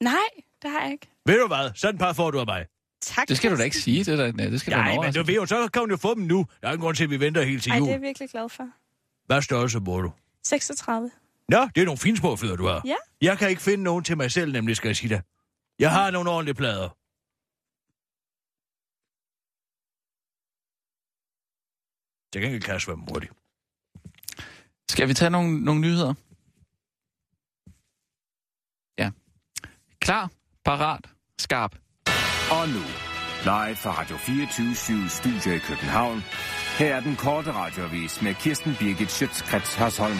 [0.00, 0.14] Nej,
[0.62, 1.08] det har jeg ikke.
[1.26, 1.70] Ved du hvad?
[1.74, 2.66] Sådan et par får du af mig.
[3.00, 3.28] Tak.
[3.28, 4.04] det skal du da ikke sige.
[4.04, 5.26] Det, er da, det skal Nej, en men du overraskelse.
[5.26, 6.46] ved jo, så kan du jo få dem nu.
[6.60, 7.86] Der er ingen grund til, at vi venter helt til Ej, jul.
[7.86, 8.68] det er jeg virkelig glad for.
[9.26, 10.12] Hvad størrelse bor du?
[10.44, 11.10] 36.
[11.48, 12.82] Nå, det er nogle fine små fødder, du har.
[12.84, 12.94] Ja.
[13.22, 15.22] Jeg kan ikke finde nogen til mig selv, nemlig skal jeg sige det.
[15.78, 16.88] Jeg har nogle ordentlige plader.
[22.32, 23.32] Til gengæld kan jeg svømme hurtigt.
[24.90, 26.14] Skal vi tage nogle, nogle nyheder?
[28.98, 29.10] Ja.
[30.00, 30.30] Klar,
[30.64, 31.04] parat,
[31.38, 31.74] skarp.
[32.50, 32.84] Og nu,
[33.42, 36.22] live fra Radio 24 Studio i København.
[36.78, 40.18] Her er den korte radiovis med Kirsten Birgit Schøtzgrads Hasholm.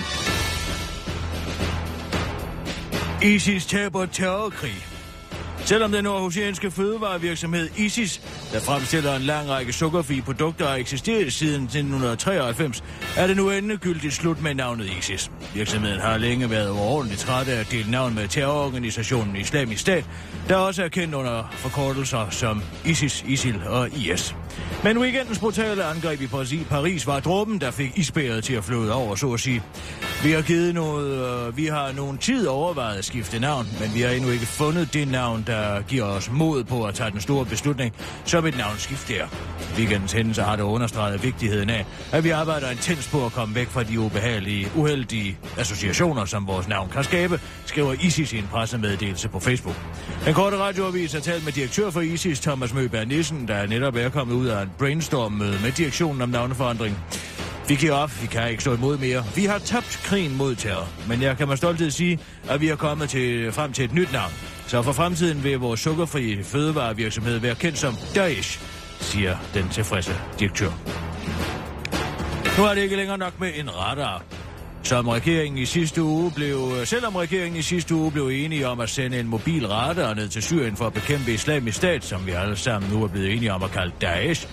[3.23, 4.90] ISIS taber terrorkrig.
[5.65, 8.21] Selvom den nordhusianske fødevarevirksomhed ISIS,
[8.53, 12.85] der fremstiller en lang række sukkerfri produkter, har eksisteret siden 1993,
[13.17, 15.31] er det nu endegyldigt slut med navnet ISIS.
[15.55, 20.05] Virksomheden har længe været overordentligt træt af at dele navn med terrororganisationen Islamisk Stat,
[20.49, 24.35] der også er kendt under forkortelser som ISIS, ISIL og IS.
[24.85, 26.27] Men weekendens brutale angreb i
[26.71, 29.63] Paris- var dråben, der fik isbæret til at fløde over, så at sige.
[30.23, 34.01] Vi har givet noget, øh, vi har nogen tid overvejet at skifte navn, men vi
[34.01, 37.47] har endnu ikke fundet det navn, der giver os mod på at tage den store
[37.47, 39.25] beslutning, som et navnskift der.
[39.77, 43.69] Weekendens hændelser har dog understreget vigtigheden af, at vi arbejder intens på at komme væk
[43.69, 49.29] fra de ubehagelige, uheldige associationer, som vores navn kan skabe, skriver ISIS i en pressemeddelelse
[49.29, 49.77] på Facebook.
[50.25, 54.09] Den korte radioavis har talt med direktør for ISIS, Thomas Møberg Nissen, der netop er
[54.09, 56.99] kommet ud af en brainstorm-møde med direktionen om navneforandring.
[57.69, 59.25] Vi giver op, vi kan ikke stå imod mere.
[59.35, 62.77] Vi har tabt krigen mod terror, men jeg kan med stolthed sige, at vi er
[62.77, 64.33] kommet til, frem til et nyt navn.
[64.67, 68.61] Så for fremtiden vil vores sukkerfri fødevarevirksomhed være kendt som Daesh,
[69.01, 70.71] siger den tilfredse direktør.
[72.59, 74.23] Nu er det ikke længere nok med en radar.
[74.83, 78.91] Som regeringen i sidste uge blev, selvom regeringen i sidste uge blev enige om at
[78.91, 82.57] sende en mobil radar ned til Syrien for at bekæmpe islamisk stat, som vi alle
[82.57, 84.47] sammen nu er blevet enige om at kalde Daesh,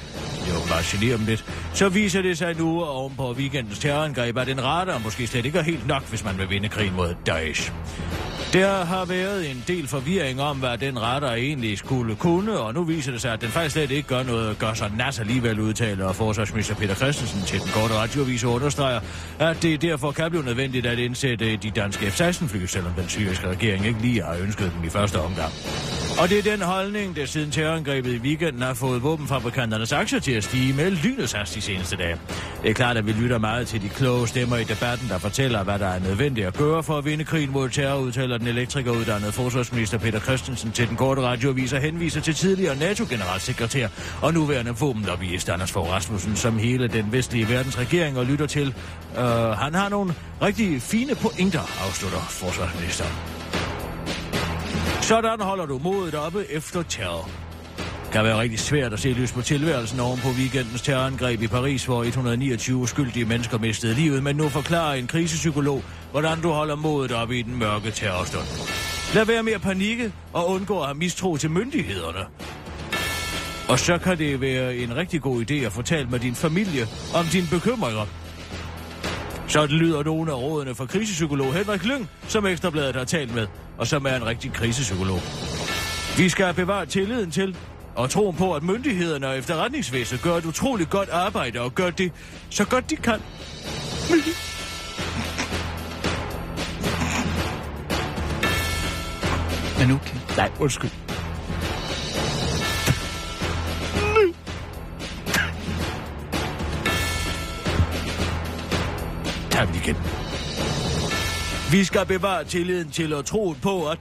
[0.45, 4.37] det var bare genere dem lidt, så viser det sig nu oven på weekendens terrorangreb,
[4.37, 7.15] at en radar måske slet ikke er helt nok, hvis man vil vinde krigen mod
[7.25, 7.71] Daesh.
[8.57, 12.83] Der har været en del forvirring om, hvad den retter egentlig skulle kunne, og nu
[12.83, 16.13] viser det sig, at den faktisk slet ikke gør noget, gør sig nas alligevel udtaler
[16.13, 18.99] forsvarsminister Peter Christensen til den korte radioavis og understreger,
[19.39, 23.85] at det derfor kan blive nødvendigt at indsætte de danske F-16-fly, selvom den syriske regering
[23.85, 25.53] ikke lige har ønsket dem i første omgang.
[26.21, 30.31] Og det er den holdning, der siden terrorangrebet i weekenden har fået våbenfabrikanternes aktier til
[30.31, 32.17] at stige med lynets hast de seneste dage.
[32.61, 35.63] Det er klart, at vi lytter meget til de kloge stemmer i debatten, der fortæller,
[35.63, 39.31] hvad der er nødvendigt at gøre for at vinde krigen mod terror, udtaler den elektrikeruddannede
[39.31, 43.87] forsvarsminister Peter Christensen til den korte radioavis og henviser til tidligere NATO-generalsekretær
[44.21, 48.67] og nuværende våbenlobbyist Anders Fogh Rasmussen, som hele den vestlige verdens regering og lytter til.
[49.17, 53.13] Uh, han har nogle rigtig fine pointer, afslutter forsvarsministeren.
[55.01, 57.29] Sådan holder du modet oppe efter terror.
[58.07, 61.47] Det kan være rigtig svært at se lys på tilværelsen oven på weekendens terrorangreb i
[61.47, 66.75] Paris, hvor 129 uskyldige mennesker mistede livet, men nu forklarer en krisepsykolog, hvordan du holder
[66.75, 68.45] modet op i den mørke terrorstund.
[69.13, 72.25] Lad være med at panikke og undgå at have mistro til myndighederne.
[73.69, 77.25] Og så kan det være en rigtig god idé at fortælle med din familie om
[77.25, 78.05] dine bekymringer.
[79.47, 83.47] Så det lyder nogle af rådene fra krisepsykolog Henrik Lyng, som Ekstrabladet har talt med,
[83.77, 85.19] og som er en rigtig krisepsykolog.
[86.17, 87.55] Vi skal bevare tilliden til
[87.95, 92.11] og troen på, at myndighederne og efterretningsvæsenet gør et utroligt godt arbejde og gør det
[92.49, 93.19] så godt de kan.
[99.79, 100.17] Men okay.
[100.37, 100.91] Nej, undskyld.
[109.51, 109.95] Tag den igen.
[111.71, 113.99] Vi skal bevare tilliden til og troen på, at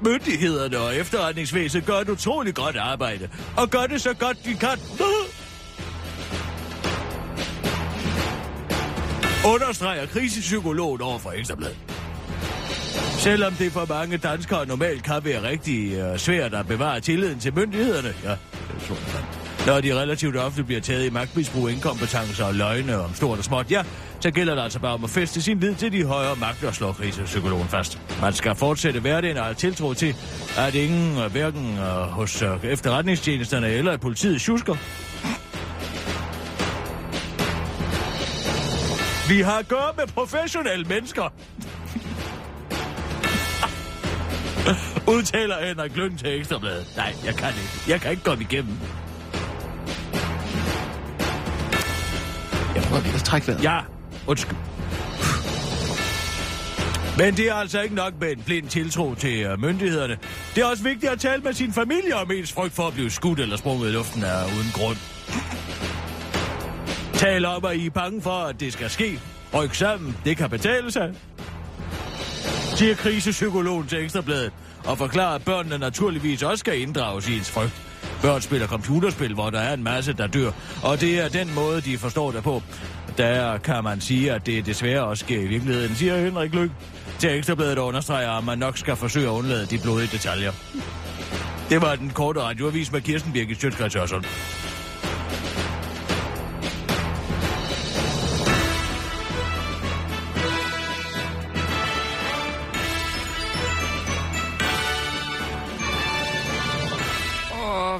[0.00, 3.28] myndighederne og efterretningsvæsenet gør et utroligt godt arbejde.
[3.56, 4.78] Og gør det så godt, de kan.
[9.54, 11.93] Understreger krisepsykologen over for Ekstrabladet.
[13.18, 17.54] Selvom det for mange danskere normalt kan være rigtig øh, svært at bevare tilliden til
[17.54, 19.24] myndighederne, ja, det tror jeg,
[19.66, 23.70] når de relativt ofte bliver taget i magtmisbrug, inkompetencer og løgne om stort og småt,
[23.70, 23.82] ja,
[24.20, 26.92] så gælder det altså bare om at feste sin lid til de højere magter, slår
[26.92, 27.98] krisepsykologen fast.
[28.20, 30.16] Man skal fortsætte hverdagen og have tiltro til,
[30.58, 34.76] at ingen, øh, hverken øh, hos øh, efterretningstjenesterne eller i politiet tjusker.
[39.28, 41.32] Vi har at gøre med professionelle mennesker.
[45.08, 46.86] Udtaler Henrik Lyng til Ekstrabladet.
[46.96, 47.70] Nej, jeg kan ikke.
[47.88, 48.74] Jeg kan ikke komme igennem.
[52.74, 53.62] Jeg prøver lige at trække vejret.
[53.62, 53.80] Ja,
[54.26, 54.56] undskyld.
[57.18, 60.18] Men det er altså ikke nok med en blind tiltro til uh, myndighederne.
[60.54, 63.10] Det er også vigtigt at tale med sin familie om ens frygt for at blive
[63.10, 64.96] skudt eller sprunget i luften er uden grund.
[67.12, 69.20] Tal om, at I er bange for, at det skal ske.
[69.54, 71.14] Ryk sammen, det kan betale sig.
[72.76, 74.52] Siger krisepsykologen til Ekstrabladet
[74.84, 77.82] og forklarer, at børnene naturligvis også skal inddrages i ens frygt.
[78.22, 80.50] Børn spiller computerspil, hvor der er en masse, der dør,
[80.82, 82.62] og det er den måde, de forstår det på.
[83.18, 86.70] Der kan man sige, at det desværre også sker i virkeligheden, siger Henrik Lyk.
[87.18, 90.52] Til Ekstrabladet understreger, at man nok skal forsøge at undlade de blodige detaljer.
[91.68, 93.96] Det var den korte radioavis med Kirsten Birgit Sjøtskrets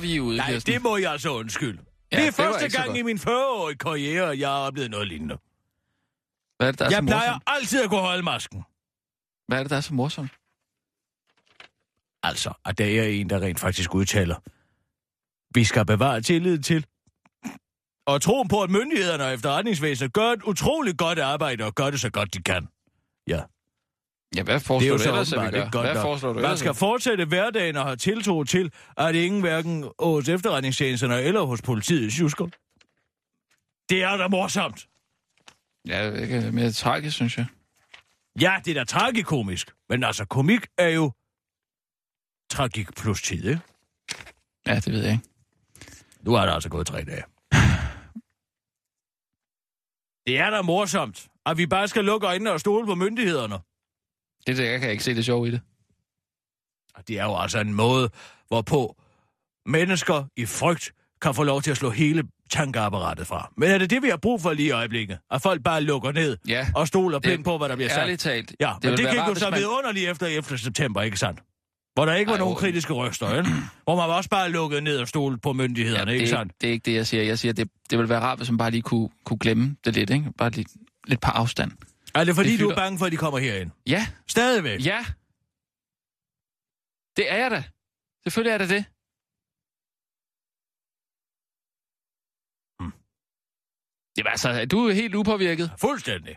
[0.04, 0.72] vi er ude, Nej, Kirsten.
[0.74, 1.84] det må jeg altså undskylde.
[2.12, 2.98] Ja, det er det første så gang godt.
[2.98, 5.36] i min 40-årige karriere, jeg har oplevet noget lignende.
[6.56, 7.42] Hvad er det, der er så Jeg plejer morsomt?
[7.46, 8.64] altid at kunne holde masken.
[9.48, 10.30] Hvad er det, der er så morsomt?
[12.22, 14.36] Altså, at der er en, der rent faktisk udtaler.
[15.54, 16.86] Vi skal bevare tilliden til.
[18.06, 22.00] Og troen på, at myndighederne og efterretningsvæsenet gør et utroligt godt arbejde og gør det
[22.00, 22.68] så godt de kan.
[23.26, 23.42] Ja,
[24.36, 25.58] Ja, hvad det er foreslår jo du ellers, at vi gør?
[25.58, 26.58] ikke godt Hvad foreslår du Man ellers?
[26.58, 32.12] skal fortsætte hverdagen og have tiltro til, at ingen hverken hos efterretningstjenesterne eller hos politiet
[32.12, 32.46] tjusker.
[33.88, 34.86] Det er da morsomt.
[35.88, 37.46] Ja, ikke mere tragisk, synes jeg.
[38.40, 39.70] Ja, det er da tragikomisk.
[39.88, 41.12] Men altså, komik er jo
[42.50, 43.60] tragik plus tid, ikke?
[44.66, 45.24] Ja, det ved jeg ikke.
[46.20, 47.22] Nu er der altså gået tre dage.
[50.26, 53.58] Det er da morsomt, at vi bare skal lukke øjnene og stole på myndighederne.
[54.46, 55.60] Det der, jeg kan ikke se det sjove i det.
[56.94, 58.10] Og Det er jo altså en måde,
[58.48, 58.96] hvorpå
[59.66, 63.52] mennesker i frygt kan få lov til at slå hele tankeapparatet fra.
[63.56, 65.18] Men er det det, vi har brug for lige i øjeblikket?
[65.30, 66.66] At folk bare lukker ned Ja.
[66.74, 68.00] og stoler Det- blind på, hvad der bliver sagt?
[68.02, 68.56] Ærligt talt.
[68.60, 70.58] Ja, men ville det gik rart, jo så man- vidunderligt efter 11.
[70.58, 71.40] september, ikke sandt?
[71.94, 73.50] Hvor der ikke var Ej, nogen kritiske røster, ikke?
[73.84, 76.52] Hvor man også bare lukkede ned og stolede på myndighederne, det, ikke sandt?
[76.60, 77.22] det er ikke det, jeg siger.
[77.22, 79.94] Jeg siger, det, det ville være rart, hvis man bare lige kunne, kunne glemme det
[79.94, 80.32] lidt, ikke?
[80.38, 80.68] Bare lidt,
[81.06, 81.72] lidt på afstand.
[82.14, 83.70] Er det fordi, det du er bange for, at de kommer herind?
[83.86, 84.86] Ja, Stadigvæk?
[84.86, 85.04] ja.
[87.16, 87.62] Det er jeg da.
[88.24, 88.84] Selvfølgelig er det det.
[92.80, 92.92] Hmm.
[94.16, 95.70] Jamen altså, du er helt upåvirket.
[95.78, 96.36] Fuldstændig.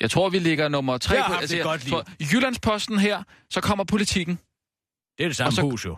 [0.00, 1.42] Jeg tror, vi ligger nummer tre Jeg har på...
[1.54, 1.90] et godt liv.
[1.90, 4.38] for Jyllandsposten her, så kommer politikken.
[5.18, 5.96] Det er det samme Og så- hus, jo.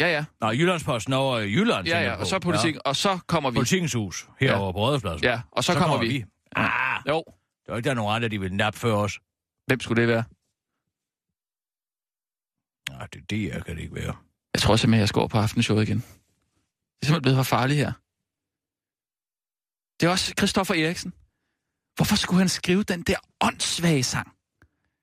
[0.00, 0.24] Ja, ja.
[0.40, 1.86] Nå, Jyllandsposten over i Jylland.
[1.86, 2.14] Ja, ja.
[2.14, 3.54] Og så politik, og så kommer vi.
[3.54, 4.72] Politikens hus, herovre Ja.
[4.72, 5.24] på Rådhuspladsen.
[5.24, 6.24] Ja, og så, så kommer vi.
[6.56, 7.24] Ah, Jo.
[7.72, 9.20] Der er ikke der er nogen andre, de vil nappe før os.
[9.66, 10.24] Hvem skulle det være?
[12.90, 14.14] Nej, det, det er, kan det ikke være.
[14.54, 15.96] Jeg tror simpelthen, jeg skal over på aftenshowet igen.
[15.96, 16.04] Det
[17.02, 17.92] er simpelthen blevet for farligt her.
[20.00, 21.12] Det er også Christoffer Eriksen.
[21.96, 24.32] Hvorfor skulle han skrive den der åndssvage sang?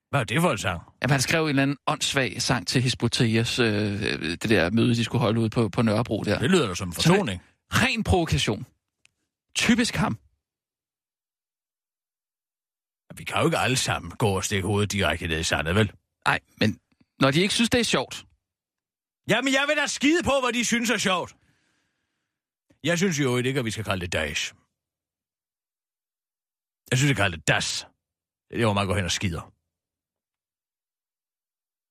[0.09, 0.81] Hvad er det for en sang?
[1.01, 5.03] Jamen, han skrev en eller anden åndssvag sang til Hisbotias, øh, det der møde, de
[5.03, 6.39] skulle holde ud på, på Nørrebro der.
[6.39, 7.41] Det lyder da som en forsoning.
[7.71, 8.65] Ren provokation.
[9.55, 10.17] Typisk ham.
[13.19, 15.91] Vi kan jo ikke alle sammen gå og stikke hovedet direkte ned i sandet, vel?
[16.27, 16.79] Nej, men
[17.19, 18.25] når de ikke synes, det er sjovt,
[19.29, 21.35] Jamen, jeg vil da skide på, hvad de synes er sjovt.
[22.83, 24.53] Jeg synes jo ikke, at vi skal kalde det Daesh.
[26.89, 27.87] Jeg synes, vi skal kalde det DAS.
[28.49, 29.43] Det er jo, man går hen og skider.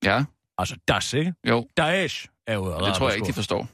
[0.08, 0.24] ja,
[0.58, 1.34] Altså DAS, ikke?
[1.48, 3.68] jo, Daesh er jo det tror jeg ikke, de forstår.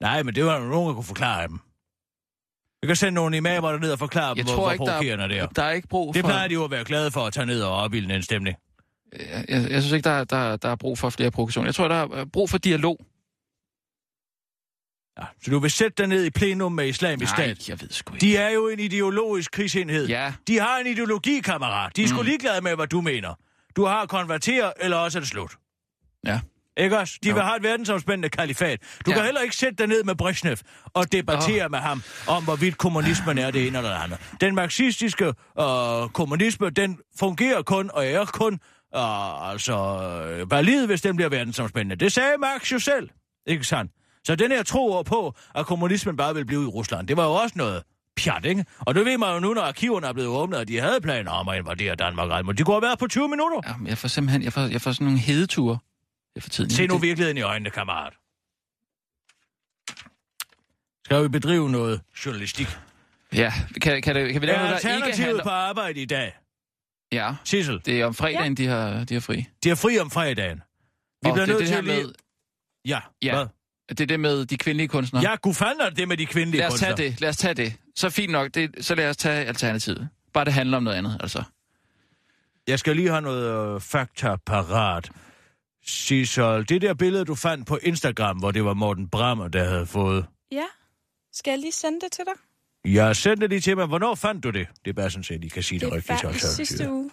[0.00, 1.60] Nej, men det var nogen, der kunne forklare dem.
[2.82, 4.90] Vi kan sende nogle imamer derned og forklare dem, Jeg hvor, tror hvor ikke, der
[4.92, 5.46] provokerende det er, er.
[5.46, 6.28] der er ikke brug Det for...
[6.28, 8.56] plejer de jo at være glade for at tage ned og opbilde en stemning.
[9.18, 11.66] Jeg, jeg, jeg synes ikke, der, der, der er brug for flere provokationer.
[11.68, 12.98] Jeg tror, der er brug for dialog.
[15.20, 17.68] Ja, så du vil sætte dig ned i plenum med islamisk Nej, stat.
[17.68, 18.26] jeg ved sgu ikke.
[18.26, 20.08] De er jo en ideologisk krigsenhed.
[20.08, 20.32] Ja.
[20.48, 21.96] De har en ideologi, kammerat.
[21.96, 22.24] De er sgu Mm.
[22.26, 23.34] ligeglade med, hvad du mener.
[23.76, 25.52] Du har at konvertere, eller også er det slut.
[26.26, 26.40] Ja.
[26.78, 27.18] Ikke også?
[27.22, 28.80] De vil have et verdensomspændende kalifat.
[29.06, 29.16] Du Ja.
[29.16, 30.56] kan heller ikke sætte dig ned med Brezhnev
[30.94, 34.18] og debattere med ham om, hvorvidt kommunismen er det ene eller det andet.
[34.40, 35.24] Den marxistiske
[35.60, 38.52] øh, kommunisme, den fungerer kun og er kun
[38.96, 39.76] øh, altså,
[40.50, 42.04] valid, hvis den bliver verdensomspændende.
[42.04, 43.08] Det sagde Marx jo selv,
[43.46, 43.92] ikke sandt?
[44.24, 47.32] Så den her tro på, at kommunismen bare vil blive i Rusland, det var jo
[47.32, 47.82] også noget
[48.16, 48.64] pjat, ikke?
[48.80, 51.30] Og det ved man jo nu, når arkiverne er blevet åbnet, og de havde planer
[51.30, 52.46] om at invadere Danmark.
[52.46, 53.60] Men de kunne have været på 20 minutter.
[53.66, 55.78] Ja, men jeg får simpelthen jeg får, jeg får sådan nogle hedeture
[56.42, 56.70] for tiden.
[56.70, 58.12] Se nu virkeligheden i øjnene, kammerat.
[61.04, 62.66] Skal vi bedrive noget journalistik?
[63.32, 65.42] Ja, kan, kan, det, kan vi lave Er noget, der ikke handler...
[65.42, 66.32] på arbejde i dag?
[67.12, 69.46] Ja, Sissel, det er om fredagen, de, har, de har fri.
[69.64, 70.62] de er fri om fredagen.
[71.22, 72.02] Vi Og bliver det er nødt det til her at lige...
[72.06, 72.12] med,
[72.84, 73.34] Ja, Ja.
[73.34, 73.46] hvad?
[73.88, 75.22] det er det med de kvindelige kunstnere.
[75.30, 77.10] Ja, gud fanden er det med de kvindelige lad os tage kunstnere.
[77.10, 77.74] det, lad os tage det.
[77.96, 80.08] Så fint nok, det, så lad os tage alternativet.
[80.32, 81.42] Bare det handler om noget andet, altså.
[82.68, 85.10] Jeg skal lige have noget øh, fakta parat.
[85.92, 89.86] Sissel, det der billede, du fandt på Instagram, hvor det var Morten Brammer, der havde
[89.86, 90.26] fået...
[90.52, 90.64] Ja.
[91.32, 92.92] Skal jeg lige sende det til dig?
[92.94, 93.86] Jeg sendte det lige til mig.
[93.86, 94.66] Hvornår fandt du det?
[94.84, 96.20] Det er bare sådan, at I kan sige det, Det rigtigt.
[96.20, 97.10] faktisk så- sidste uge.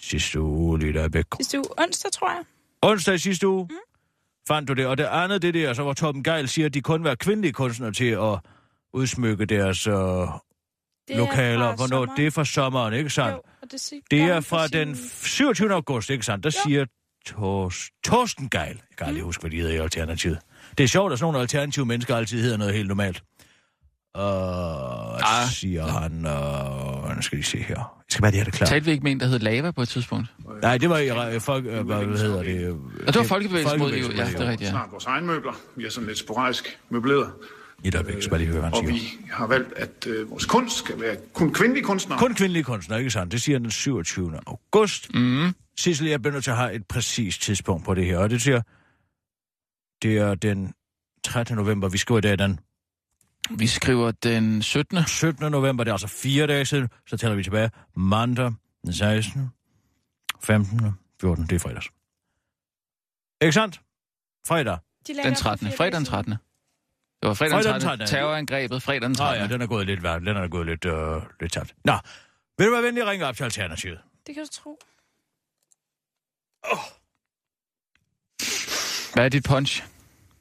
[0.00, 1.24] Sidste uge, lige der væk.
[1.36, 2.42] Sidste uge onsdag, tror jeg.
[2.82, 3.76] Onsdag i sidste uge mm.
[4.48, 4.86] fandt du det.
[4.86, 7.52] Og det andet, det der, så var Torben Geil siger, at de kun var kvindelige
[7.52, 8.38] kunstnere til at
[8.92, 10.28] udsmykke deres øh, Det
[11.08, 11.76] lokaler.
[11.76, 11.86] Hvornår?
[11.86, 12.16] sommeren.
[12.16, 13.32] Det er fra sommeren, ikke sandt?
[13.32, 15.72] Jo, og det, sig- Det er fra den 27.
[15.72, 16.44] august, ikke sandt?
[16.44, 16.68] Der Jo.
[16.68, 16.86] siger
[17.26, 18.66] Tors, Torsten Geil.
[18.90, 20.38] Jeg kan aldrig huske, hvad de hedder i Alternativet.
[20.78, 23.22] Det er sjovt, at sådan nogle alternative mennesker altid hedder noget helt normalt.
[24.18, 25.48] Uh, Ah.
[25.50, 26.12] siger han...
[26.12, 27.76] Uh, nu skal I se her.
[27.76, 28.68] Jeg skal bare lige have det klart.
[28.68, 30.28] Talte vi ikke med en, der hed Lava på et tidspunkt?
[30.62, 31.64] Nej, det var i folk...
[31.66, 32.70] øh, Hvad hedder det?
[33.06, 33.96] Og det var Folkebevægelsen mod EU.
[33.96, 34.70] Ja, det er rigtigt, ja.
[34.70, 35.52] snart vores egen møbler.
[35.76, 37.32] Vi er sådan lidt sporadisk møbleret.
[37.86, 38.92] I et øjeblik, skal lige høre, hvad han Og siger.
[38.92, 42.18] vi har valgt, at øh, vores kunst skal være kun kvindelige kunstnere.
[42.18, 43.32] Kun kvindelige kunstnere, ikke sandt?
[43.32, 44.40] Det siger den 27.
[44.46, 45.14] august.
[45.14, 45.54] Mm.
[45.78, 48.62] Sissel, jeg nødt til at have et præcist tidspunkt på det her, og det siger,
[50.02, 50.72] det er den
[51.24, 51.56] 13.
[51.56, 52.60] november, vi skriver i dag den
[53.58, 54.98] Vi skriver den 17.
[55.06, 55.52] 17.
[55.52, 57.70] november, det er altså fire dage siden, så tæller vi tilbage.
[57.96, 58.52] Mandag,
[58.84, 59.50] den 16.
[60.44, 60.80] 15.
[61.20, 61.46] 14.
[61.46, 61.86] Det er fredags.
[63.42, 63.80] Ikke sandt?
[64.48, 64.78] Fredag.
[65.06, 65.66] De Den for 13.
[65.66, 66.24] fire Fredag den dage siden.
[66.24, 66.34] 13.
[67.22, 68.06] Det var fredag den Fredag den 13.
[68.06, 68.06] 13..
[68.06, 69.42] Terrorangrebet fredag den Nå 13.
[69.42, 70.20] ja, den er gået lidt værd.
[70.20, 71.74] Den er gået lidt, øh, lidt tabt.
[71.84, 71.92] Nå,
[72.58, 73.98] vil du være venlig at ringe op til Alternativet?
[74.26, 74.78] Det kan du tro.
[79.14, 79.84] Hvad er dit punch?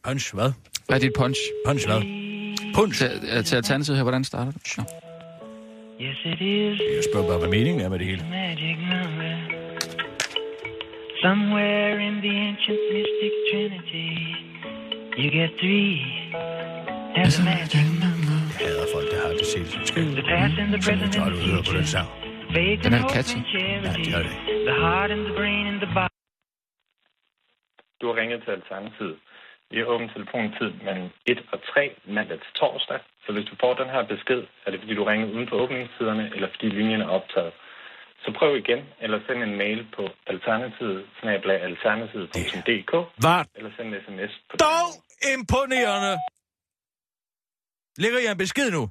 [0.04, 0.52] Punch, hvad?
[0.88, 1.40] Hvad er dit punch?
[1.66, 2.02] Punch, hvad?
[2.76, 2.98] Punch.
[3.00, 4.60] Til, øh, til alternativet her, hvordan starter du?
[4.78, 4.84] Nå.
[6.02, 8.24] Yes, it is Jeg spørger bare, hvad meningen er med det hele.
[8.30, 9.34] magic number.
[11.24, 14.10] Somewhere in the ancient mystic trinity,
[15.18, 15.92] you get three.
[17.16, 17.86] And the magic
[18.60, 22.10] Jeg hader folk, der har det Som jeg and tager the ud på den sang.
[22.84, 23.40] Den er catchy.
[23.54, 24.36] Ja, det er det.
[24.70, 26.16] The heart and the brain and the body.
[28.02, 29.18] Du har ringet til Alternativet.
[29.72, 33.00] Vi har åbent telefontid mellem 1 og 3 mandag til torsdag.
[33.26, 36.32] Så hvis du får den her besked, er det fordi du ringer uden for åbningstiderne,
[36.36, 37.54] eller fordi linjen er optaget.
[38.24, 41.06] Så prøv igen, eller send en mail på alternativet,
[41.70, 42.94] alternativet.dk,
[43.58, 46.18] eller send en sms på Dog imponerende!
[47.98, 48.90] Lægger jeg en besked nu?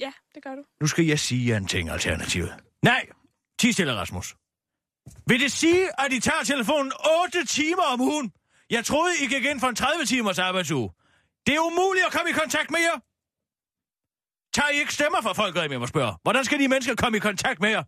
[0.00, 0.64] Ja, det gør du.
[0.80, 2.64] Nu skal jeg sige jer en ting, Alternativet.
[2.82, 3.06] Nej,
[3.58, 4.36] ti stille, Rasmus.
[5.26, 6.92] Vil det sige, at I tager telefonen
[7.24, 8.32] 8 timer om ugen?
[8.70, 10.90] Jeg troede, I gik ind for en 30 timers arbejdsuge.
[11.46, 12.98] Det er umuligt at komme i kontakt med jer.
[14.56, 16.14] Tager I ikke stemmer fra folk, jeg må spørge?
[16.22, 17.82] Hvordan skal de mennesker komme i kontakt med jer?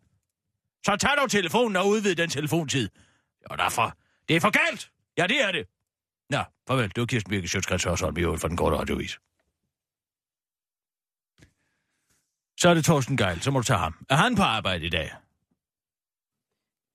[0.86, 2.88] Så tag dog telefonen og udvid den telefontid.
[3.50, 3.98] Jo, derfor.
[4.28, 4.90] Det er for galt.
[5.18, 5.66] Ja, det er det.
[6.30, 6.88] Nå, farvel.
[6.88, 9.18] Det var Kirsten Birke Sjøtskrets Hørsholm i øvrigt for den korte radiovis.
[12.60, 13.42] Så er det Torsten Geil.
[13.42, 14.06] Så må du tage ham.
[14.10, 15.12] Er han på arbejde i dag?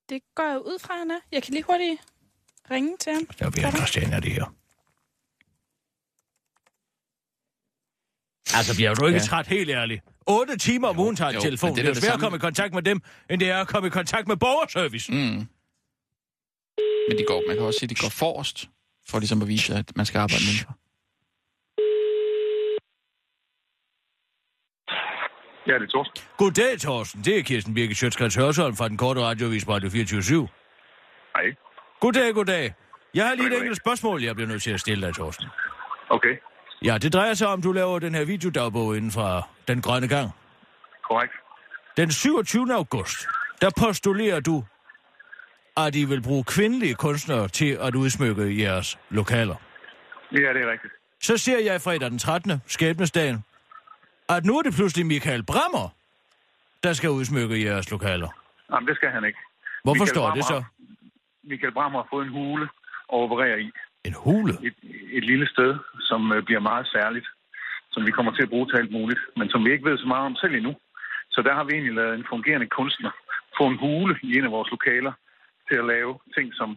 [0.09, 1.19] Det går jeg ud fra, han er.
[1.31, 2.01] Jeg kan lige hurtigt
[2.71, 3.25] ringe til ham.
[3.25, 4.45] Der bliver Christian af det her.
[8.57, 9.25] Altså, bliver du ikke ja.
[9.25, 10.03] Træt, helt ærligt?
[10.27, 11.69] 8 timer om ugen tager jo, telefon.
[11.69, 13.67] Det, det det er svært at komme i kontakt med dem, end det er at
[13.67, 15.11] komme i kontakt med borgerservice.
[15.11, 15.17] Mm.
[15.17, 15.47] Mm.
[17.09, 18.69] Men de går, man kan også sige, at de går forrest,
[19.09, 20.73] for ligesom at vise, at man skal arbejde mindre.
[25.67, 26.23] Ja, det er Torsten.
[26.37, 27.23] Goddag, Thorsten.
[27.23, 30.47] Det er Kirsten Birke Sjøtskrets Hørsholm fra den korte radiovis på Radio 24
[31.35, 31.43] Hej.
[31.99, 32.73] Goddag, goddag.
[33.13, 35.45] Jeg har lige et enkelt spørgsmål, jeg bliver nødt til at stille dig, Thorsten.
[36.09, 36.35] Okay,
[36.85, 40.31] Ja, det drejer sig om, du laver den her videodagbog inden fra Den Grønne Gang.
[41.09, 41.33] korrekt.
[41.97, 42.73] Den 27.
[42.73, 43.27] august,
[43.61, 44.63] der postulerer du,
[45.77, 49.55] at I vil bruge kvindelige kunstnere til at udsmykke jeres lokaler.
[50.31, 50.93] Ja, det er rigtigt.
[51.21, 52.51] Så ser jeg fredag den 13.
[52.67, 53.43] skæbnesdagen,
[54.29, 55.89] at nu er det pludselig Michael Brammer,
[56.83, 58.29] der skal udsmykke jeres lokaler.
[58.71, 59.39] Jamen, det skal han ikke.
[59.83, 60.53] Hvorfor Michael står det så?
[60.53, 62.63] Brammer- Michael Brammer har fået en hule
[63.13, 63.71] at operere i.
[64.03, 64.53] En hule?
[64.63, 64.73] Et,
[65.11, 67.27] et lille sted, som øh, bliver meget særligt,
[67.91, 70.07] som vi kommer til at bruge til alt muligt, men som vi ikke ved så
[70.07, 70.73] meget om selv endnu.
[71.29, 73.11] Så der har vi egentlig lavet en fungerende kunstner
[73.57, 75.13] få en hule i en af vores lokaler
[75.73, 76.69] til at lave ting, som,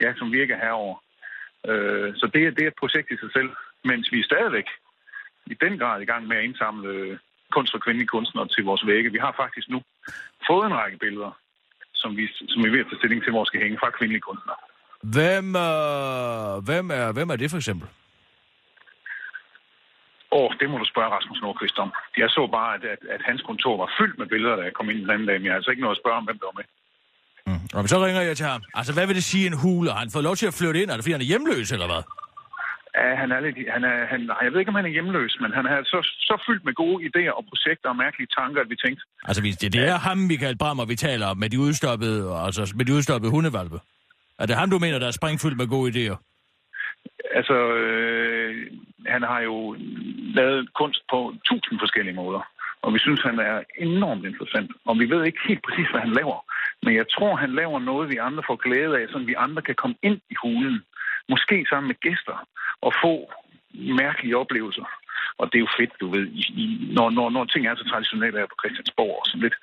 [0.00, 0.96] ja, som virker herover.
[1.70, 3.50] Øh, så det, er- det er et projekt i sig selv,
[3.90, 4.68] mens vi er stadigvæk
[5.46, 7.18] i den grad i gang med at indsamle
[7.54, 9.12] kunst for kvindelige kunstnere til vores vægge.
[9.12, 9.78] Vi har faktisk nu
[10.48, 11.32] fået en række billeder,
[11.94, 14.20] som vi, som vi er ved at tage stilling til, hvor skal hænge fra kvindelige
[14.28, 14.56] kunstnere.
[15.16, 17.88] Hvem, øh, hvem, er, hvem er det for eksempel?
[20.32, 21.92] Åh, det må du spørge Rasmus Nordqvist om.
[22.16, 24.90] Jeg så bare, at, at, at hans kontor var fyldt med billeder, da jeg kom
[24.90, 26.46] ind den anden dag, men jeg har altså ikke noget at spørge om, hvem der
[26.50, 26.66] var med.
[27.74, 28.62] Men så ringer jeg til ham.
[28.74, 29.90] Altså, hvad vil det sige en hule?
[29.90, 30.90] Har han fået lov til at flytte ind?
[30.90, 32.02] Er det fordi, han er hjemløs, eller hvad?
[32.98, 35.36] Ja, han er lidt, han er, han, nej, jeg ved ikke, om han er hjemløs,
[35.40, 38.70] men han er så, så fyldt med gode idéer og projekter og mærkelige tanker, at
[38.70, 42.20] vi tænkte, Altså, det, det er ham, Michael Brammer, vi taler om, med de udstoppede,
[42.46, 43.78] altså, med de udstoppede hundevalpe.
[44.38, 46.16] Er det ham, du mener, der er springfyldt med gode idéer?
[47.34, 48.52] altså, øh,
[49.06, 49.76] han har jo
[50.38, 52.42] lavet kunst på tusind forskellige måder.
[52.84, 54.70] Og vi synes, han er enormt interessant.
[54.88, 56.38] Og vi ved ikke helt præcis, hvad han laver.
[56.84, 59.74] Men jeg tror, han laver noget, vi andre får glæde af, så vi andre kan
[59.82, 60.78] komme ind i hulen.
[61.32, 62.36] Måske sammen med gæster.
[62.86, 63.14] Og få
[64.02, 64.86] mærkelige oplevelser.
[65.40, 66.64] Og det er jo fedt, du ved, i, i,
[66.96, 69.56] når, når, når ting er så traditionelle her på Christiansborg, og sådan lidt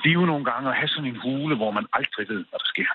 [0.00, 2.90] stive nogle gange, at have sådan en hule, hvor man aldrig ved, hvad der sker.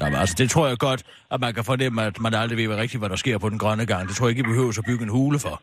[0.00, 2.80] Jamen, altså, det tror jeg godt, at man kan fornemme, at man aldrig ved hvad
[2.84, 4.08] rigtigt, hvad der sker på den grønne gang.
[4.08, 5.54] Det tror jeg ikke, I behøver at bygge en hule for.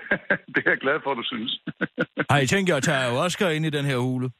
[0.54, 1.60] det er jeg glad for, du synes.
[2.30, 4.30] Har I tænkt jer at tage ayahuasca ind i den her hule?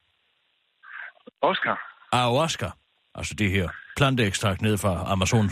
[1.42, 1.76] Oscar?
[2.12, 2.68] Ayahuasca.
[3.14, 5.46] Altså det her planteekstrakt ned fra Amazon.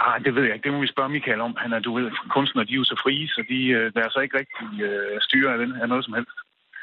[0.00, 0.64] Ja, det ved jeg ikke.
[0.64, 1.56] Det må vi spørge Michael om.
[1.58, 4.22] Han er, du ved, kunstner, de er jo så frie, så de øh, lader sig
[4.22, 6.36] ikke rigtig øh, styre af, den, af noget som helst.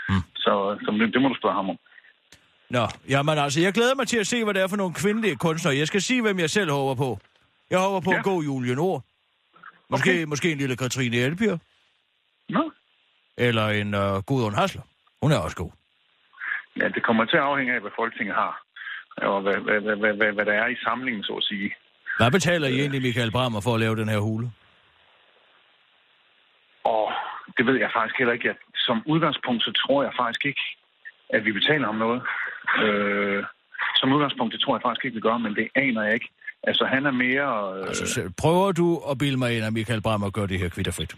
[0.10, 0.24] Mm.
[0.36, 0.54] Så,
[0.86, 1.78] så det, det må du spørge ham om.
[2.70, 5.36] Nå, jamen altså, jeg glæder mig til at se, hvad det er for nogle kvindelige
[5.36, 5.76] kunstnere.
[5.78, 7.20] Jeg skal sige, hvem jeg selv håber på.
[7.70, 8.12] Jeg håber på.
[8.12, 8.18] Ja.
[8.18, 9.04] en god Julie Nord.
[9.90, 10.24] Måske, okay.
[10.24, 11.60] måske en lille Katrine Elbjerg.
[12.50, 12.72] Nå?
[13.38, 14.82] Eller en uh, Gudrun Hasler.
[15.22, 15.72] Hun er også god.
[16.80, 18.62] Ja, det kommer til at afhænge af, hvad Folketinget har.
[19.18, 21.76] Og hvad, hvad, hvad, hvad, hvad, hvad der er i samlingen, så at sige.
[22.18, 24.52] Hvad betaler I egentlig Michael Brammer for at lave den her hule?
[26.84, 27.12] Og
[27.58, 28.56] det ved jeg faktisk heller ikke.
[28.76, 30.62] Som udgangspunkt, så tror jeg faktisk ikke,
[31.30, 32.22] at vi betaler om noget.
[32.84, 33.44] Øh,
[33.96, 36.30] som udgangspunkt, det tror jeg faktisk ikke, vi gør, men det aner jeg ikke.
[36.64, 37.80] Altså, han er mere...
[37.80, 40.70] Øh, Altså, så prøver du at bilde mig ind, at Michael Brammer gør det her
[40.70, 41.16] kvitterfrit?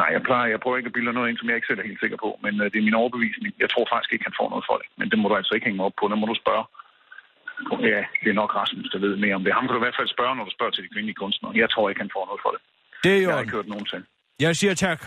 [0.00, 1.88] Nej, jeg plejer, jeg prøver ikke at bilde noget ind, som jeg ikke selv er
[1.90, 3.50] helt sikker på, men øh, det er min overbevisning.
[3.62, 5.66] Jeg tror faktisk ikke, han får noget for det, men det må du altså ikke
[5.66, 6.64] hænge mig op på, det må du spørge.
[7.92, 9.52] Ja, det er nok Rasmus, der ved mere om det.
[9.56, 11.52] Ham kan du i hvert fald spørge, når du spørger til de kvindelige kunstnere.
[11.62, 12.60] Jeg tror ikke, han får noget for det.
[13.04, 13.28] Det er jo...
[13.28, 14.00] Jeg har ikke hørt nogen til.
[14.40, 15.00] Jeg siger tak.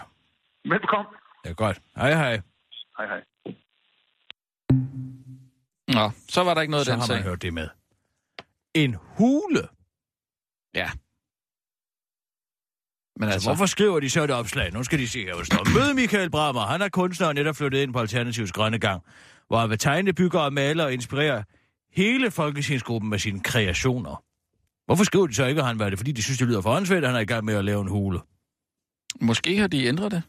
[0.76, 1.14] Velkommen.
[1.44, 1.78] Det er godt.
[2.02, 2.36] Hej, hej.
[2.98, 3.22] Hej, hej.
[5.98, 7.30] Nå, så var der ikke noget Så den har man sag.
[7.30, 7.68] hørt det med.
[8.74, 9.64] En hule?
[10.74, 10.90] Ja.
[13.20, 14.74] Men Altså, altså, hvorfor skriver de så et opslag?
[14.74, 15.74] Nu skal de se her, hvor står.
[15.80, 16.62] Møde Michael Brammer.
[16.62, 19.02] Han er kunstner og netop flyttet ind på Alternativets Grønne Gang,
[19.48, 21.44] hvor han vil tegne, bygge og male og inspirere
[21.92, 24.24] hele folketingsgruppen med sine kreationer.
[24.86, 26.00] Hvorfor skriver de så ikke, at han var det?
[26.00, 27.82] Fordi de synes, det lyder for åndssvagt, at han er i gang med at lave
[27.82, 28.20] en hule.
[29.22, 30.22] måske har de ændret det.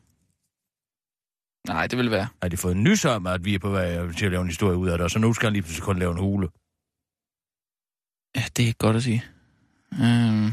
[1.68, 2.28] Nej, det vil være.
[2.42, 4.48] Har de fået en nys om, at vi er på vej til at lave en
[4.48, 6.48] historie ud af det, og så nu skal han lige pludselig kun lave en hule.
[8.36, 9.24] Ja, det er ikke godt at sige.
[9.92, 10.52] Øhm,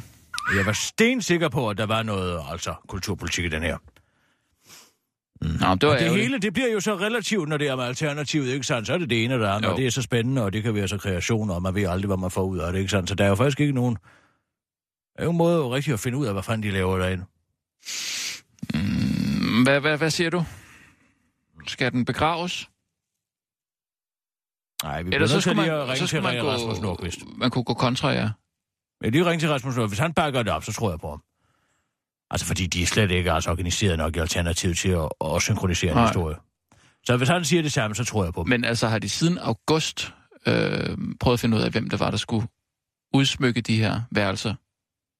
[0.55, 3.77] Jeg var stensikker på, at der var noget altså kulturpolitik i den her.
[5.41, 7.83] Nå, det var Og det hele, det bliver jo så relativt, når det er med
[7.83, 8.87] alternativet, ikke sandt?
[8.87, 9.71] Så er det det ene det andet, Jo.
[9.71, 12.07] og det er så spændende, og det kan være så kreationer, og man ved aldrig,
[12.07, 13.09] hvad man får ud af det, ikke sandt?
[13.09, 13.95] Så der er jo faktisk ikke nogen...
[15.15, 16.97] Der er jo en måde jo rigtig at finde ud af, hvad fanden de laver
[16.97, 17.25] derinde.
[18.73, 20.45] Mm, Hvad, hvad, hvad siger du?
[21.67, 22.69] Skal den begraves?
[24.83, 27.19] Nej, vi bliver nødt til lige at ringe så til man, Rasmus Nordqvist.
[27.37, 28.29] man kunne gå kontra, ja.
[29.05, 29.91] Men lige ringe til Rasmus Nordqvist.
[29.91, 31.21] Hvis han bakker det op, så tror jeg på ham.
[32.31, 35.91] Altså, fordi de er slet ikke altså, organiseret nok i alternativet til at, at synkronisere
[35.91, 36.07] en Nej.
[36.07, 36.35] historie.
[37.03, 38.49] Så hvis han siger det samme, så tror jeg på dem.
[38.49, 40.13] Men altså, har de siden august
[40.45, 42.47] øh, prøvet at finde ud af, hvem det var, der skulle
[43.13, 44.55] udsmykke de her værelser?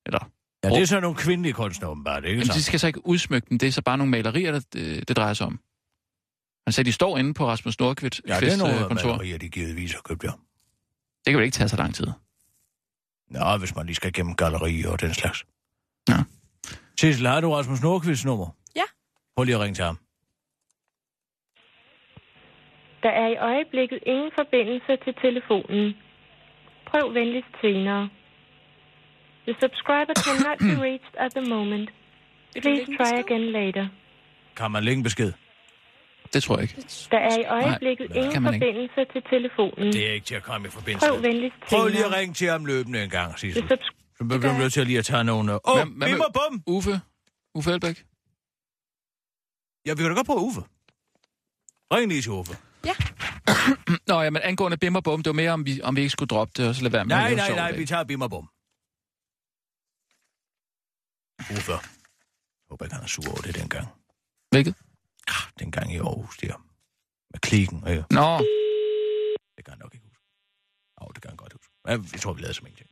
[0.05, 0.29] Eller,
[0.63, 3.47] Ja, det er så nogle kvindelige kunstnere, åbenbart, ikke jamen, de skal så ikke udsmykke
[3.49, 5.59] dem, det er så bare nogle malerier, der, det, det drejer sig om.
[6.67, 9.11] Han sagde, de står inde på Rasmus Nordqvist Ja, det er nogle kontor.
[9.11, 10.31] malerier, de givetvis har købt, ja.
[11.25, 12.07] Det kan vel ikke tage så lang tid.
[13.29, 15.45] Nå, hvis man lige skal gennem gallerier og den slags.
[16.09, 16.17] Ja.
[16.99, 18.47] Sissel, har du Rasmus Nordqvists nummer?
[18.75, 18.87] Ja.
[19.35, 19.97] Prøv lige at ringe til ham.
[23.03, 25.93] Der er i øjeblikket ingen forbindelse til telefonen.
[26.89, 28.09] Prøv venligst senere.
[29.47, 31.89] The subscriber cannot be reached at the moment.
[32.61, 33.87] Please try again later.
[34.55, 35.33] Kan man lægge en besked?
[36.33, 36.75] Det tror jeg ikke.
[37.11, 38.65] Der er i øjeblikket Nej, ingen man ikke.
[38.65, 39.93] forbindelse til telefonen.
[39.93, 42.47] Det er ikke til at komme i forbindelse Prøv venligst Prøv lige at ringe til
[42.49, 43.63] ham løbende en gang, Sissel.
[44.17, 45.53] Så bliver du nødt til at lige at tage nogle...
[45.53, 46.63] Åh, oh, bim og bum!
[46.67, 47.01] Uffe?
[47.55, 47.97] Uffe Elbæk?
[49.85, 50.61] Ja, vi kan da godt prøve Uffe.
[51.93, 52.53] Ring lige til Uffe.
[54.09, 56.11] Nå, ja, men angående bim og bum, det var mere, om vi, om vi ikke
[56.11, 58.21] skulle droppe det, og så lade være med at Nej, nej, nej, vi tager bim
[58.21, 58.47] og bum.
[61.57, 61.71] Uffe.
[61.71, 63.87] Jeg håber ikke, han er sur over det dengang.
[64.51, 64.75] Hvilket?
[65.27, 66.57] Ah, Dengang i Aarhus, der.
[67.31, 68.03] Med klikken, ja.
[68.19, 68.29] Nå,
[69.55, 70.23] Det kan han nok ikke huske.
[71.01, 71.71] Jo, det kan han godt huske.
[71.87, 72.89] Ja, jeg tror, vi lavede som ingenting.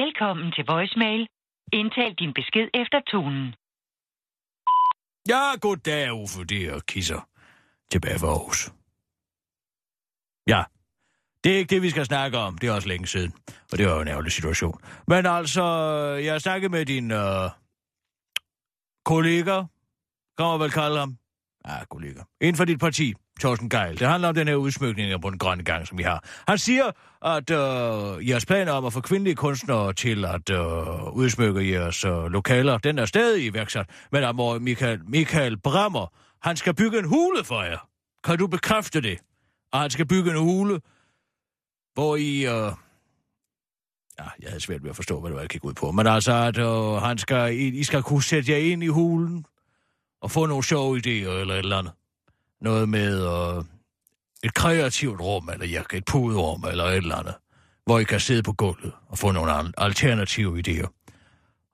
[0.00, 1.26] Velkommen til voicemail.
[1.72, 3.54] Indtal din besked efter tonen.
[5.28, 6.44] Ja, goddag, Uffe.
[6.44, 7.28] Det er Kisser.
[7.90, 8.72] Tilbage for Aarhus.
[10.46, 10.64] Ja,
[11.44, 12.58] det er ikke det, vi skal snakke om.
[12.58, 13.32] Det er også længe siden.
[13.72, 14.80] Og det var jo en ærgerlig situation.
[15.06, 15.64] Men altså,
[16.24, 17.50] jeg har snakket med din øh,
[19.04, 19.62] kollega.
[20.38, 21.18] Kan man vel kalde ham?
[21.64, 22.20] Ah, kollega.
[22.40, 23.98] Inden for dit parti, Thorsten Geil.
[23.98, 26.24] Det handler om den her udsmykning på den grønne gang, som vi har.
[26.48, 26.90] Han siger,
[27.22, 32.24] at øh, jeres planer om at få kvindelige kunstnere til at øh, udsmykke jeres øh,
[32.24, 33.90] lokaler, den er stadig iværksat.
[34.12, 36.06] Men der hvor Michael, Michael Brammer,
[36.42, 37.88] han skal bygge en hule for jer.
[38.24, 39.18] Kan du bekræfte det?
[39.72, 40.80] Og han skal bygge en hule,
[41.94, 42.46] hvor I...
[42.46, 42.72] Øh,
[44.18, 45.90] ja, jeg havde svært ved at forstå, hvad det var, jeg gik ud på.
[45.92, 49.44] Men altså, at øh, han skal, I, I skal kunne sætte jer ind i hulen
[50.22, 51.92] og få nogle sjove idéer eller et eller andet.
[52.60, 53.64] Noget med øh,
[54.44, 57.34] et kreativt rum, eller ja, et puderum, eller et eller andet,
[57.84, 60.88] hvor I kan sidde på gulvet og få nogle alternative idéer.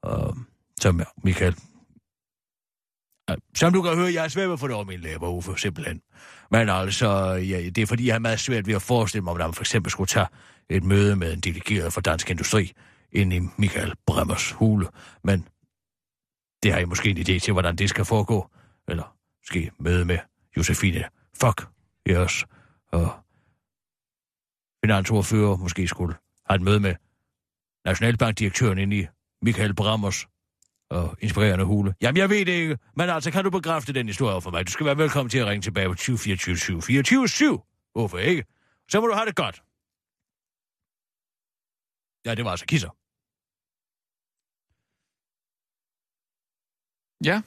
[0.06, 0.36] Øh,
[0.80, 1.56] som Michael...
[3.56, 5.52] Som du kan høre, jeg er svært ved at få det over mine læber, Uffe,
[5.56, 6.00] simpelthen.
[6.50, 9.38] Men altså, ja, det er fordi, jeg er meget svært ved at forestille mig, om
[9.38, 10.26] man for eksempel skulle tage
[10.70, 12.72] et møde med en delegeret fra Dansk Industri
[13.12, 14.88] ind i Michael Bremmers hule.
[15.24, 15.48] Men
[16.64, 18.50] det har I måske en idé til, hvordan det skal foregå.
[18.88, 20.18] Eller måske møde med
[20.56, 21.04] Josefine
[21.40, 21.68] Fuck,
[22.08, 22.44] yes.
[22.92, 23.12] og
[24.84, 26.14] finansordfører måske skulle
[26.46, 26.94] have et møde med
[27.84, 29.06] Nationalbankdirektøren ind i
[29.42, 30.26] Michael Brammers
[30.90, 31.94] og inspirerende hule.
[32.00, 34.66] Jamen, jeg ved det ikke, men altså, kan du bekræfte den historie for mig?
[34.66, 37.60] Du skal være velkommen til at ringe tilbage på 20 24 7 24 7.
[37.92, 38.44] Hvorfor ikke?
[38.90, 39.62] Så må du have det godt.
[42.26, 42.90] Ja, det var altså kisser.
[47.24, 47.42] Ja.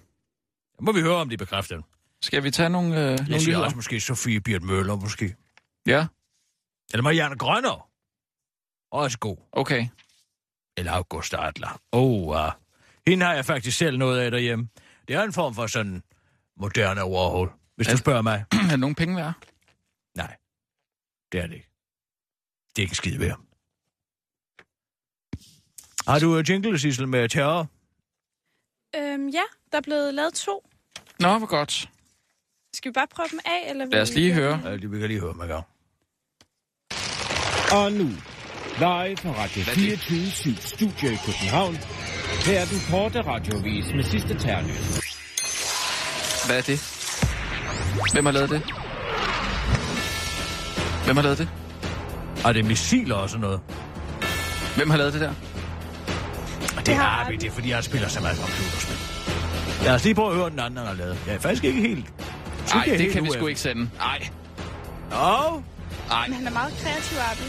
[0.76, 1.86] Så må vi høre, om de bekræfter den.
[2.22, 3.66] Skal vi tage nogle, øh, nogle Jeg siger nyheder?
[3.66, 5.36] også måske Sofie Birt Møller, måske.
[5.88, 6.08] Ja,
[6.94, 7.90] Eller Marianne Grønner.
[8.92, 9.38] Også god.
[9.52, 9.88] okay.
[10.78, 11.82] Eller August Adler.
[11.92, 12.52] Oh, uh.
[13.08, 14.70] Hende har jeg faktisk selv noget af derhjemme.
[15.08, 16.04] Det er en form for sådan
[16.58, 18.46] moderne Warhol, hvis du spørger mig.
[18.52, 19.34] er der nogle penge værd?
[20.16, 20.36] Nej,
[21.32, 21.70] det er det ikke.
[22.76, 23.40] Det er ikke skide værd.
[26.08, 27.68] Har du uh, jingle, Sissel, med terror?
[28.98, 29.42] Øhm, ja,
[29.72, 30.64] der er blevet lavet to.
[31.20, 31.90] Nå, hvor godt.
[32.74, 33.70] Skal vi bare prøve dem af?
[33.70, 34.62] Eller Lad os lige høre.
[34.66, 35.64] Ja, det vi kan lige høre mig gang.
[37.72, 38.08] Og nu,
[38.78, 41.76] live fra Radio 24 Studio i København.
[42.46, 44.78] Her er den korte radiovis med sidste ternet.
[46.48, 46.80] Hvad er det?
[48.14, 48.62] Hvem har lavet det?
[51.06, 51.50] Hvem har lavet det?
[52.46, 53.60] Og det er missiler og sådan noget.
[54.76, 55.34] Hvem har lavet det der?
[56.88, 58.98] Det har vi, det er fordi, jeg spiller så meget computerspil.
[59.86, 61.18] Lad os lige prøve at høre, den anden han har lavet.
[61.28, 62.06] Jeg er faktisk ikke helt...
[62.74, 63.90] Nej, det helt kan vi sgu ikke sende.
[63.98, 64.28] Nej.
[65.12, 65.62] Åh,
[66.10, 67.44] Nej, Men han er meget kreativ, Arbi.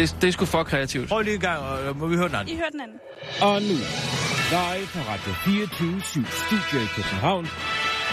[0.00, 1.08] det, det er sgu for kreativt.
[1.08, 2.54] prøv lige en gang, og må vi høre den anden.
[2.54, 2.96] I hører den anden.
[3.42, 3.68] Og nu,
[4.54, 7.48] live fra Radio 24 Studio i København.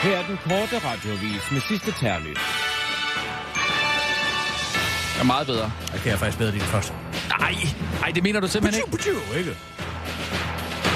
[0.04, 2.38] Her er den korte radiovis med sidste ternet.
[5.20, 5.72] er meget bedre.
[5.94, 6.94] Jeg kan jeg faktisk bedre din første.
[7.40, 7.56] Nej,
[8.02, 8.92] nej, det mener du simpelthen ikke.
[8.92, 9.58] Putiu, ikke?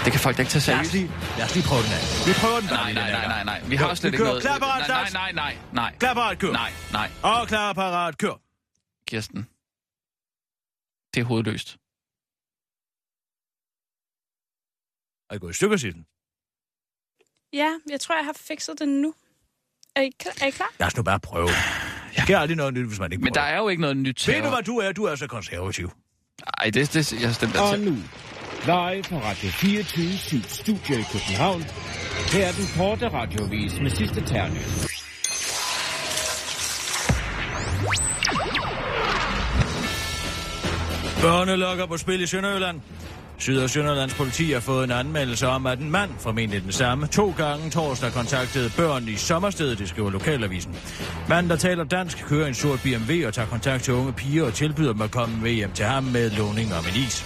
[0.06, 0.94] Det kan folk da ikke tage Lad os seriøst.
[0.94, 2.04] lige, lad os lige prøve den af.
[2.28, 3.60] Vi prøver den bare Nej, nej, nej, nej, nej.
[3.72, 4.42] Vi har Jo, slet vi ikke noget...
[4.42, 5.14] Klar, parat, nej, start.
[5.14, 5.96] nej, nej, nej, nej.
[6.00, 6.52] Klar, parat, kør.
[6.52, 8.36] Nej, nej, Og klar, parat, kør.
[9.08, 9.42] Kirsten.
[11.14, 11.70] Det er hovedløst.
[15.30, 16.04] Er I gået i stykker, Sissel?
[17.54, 19.14] Ja, jeg tror, jeg har fikset den nu.
[19.96, 20.70] Er I, klar- er I klar?
[20.80, 21.48] Lad os nu bare prøve.
[22.16, 23.54] Der sker aldrig noget nyt, hvis man ikke Men der prøver.
[23.54, 24.44] er jo ikke noget nyt Ved terror.
[24.46, 24.92] du, hvad du er?
[24.92, 25.92] Du er så konservativ.
[26.60, 27.98] Nej, det, det, jeg stemte Og nu,
[28.66, 31.64] live fra Radio 24 Studio i København.
[32.34, 34.88] Her er den korte radiovis med sidste ternet.
[41.22, 42.82] Børnelokker på spil i Sønderjylland.
[43.38, 47.08] Syd- og Sønderlands politi har fået en anmeldelse om, at en mand, formentlig den samme,
[47.08, 50.76] to gange torsdag kontaktede børn i sommerstedet, det skriver Lokalavisen.
[51.30, 54.54] Manden, der taler dansk, kører en sort BMW og tager kontakt til unge piger og
[54.54, 57.26] tilbyder dem at komme med hjem til ham med låning om en is.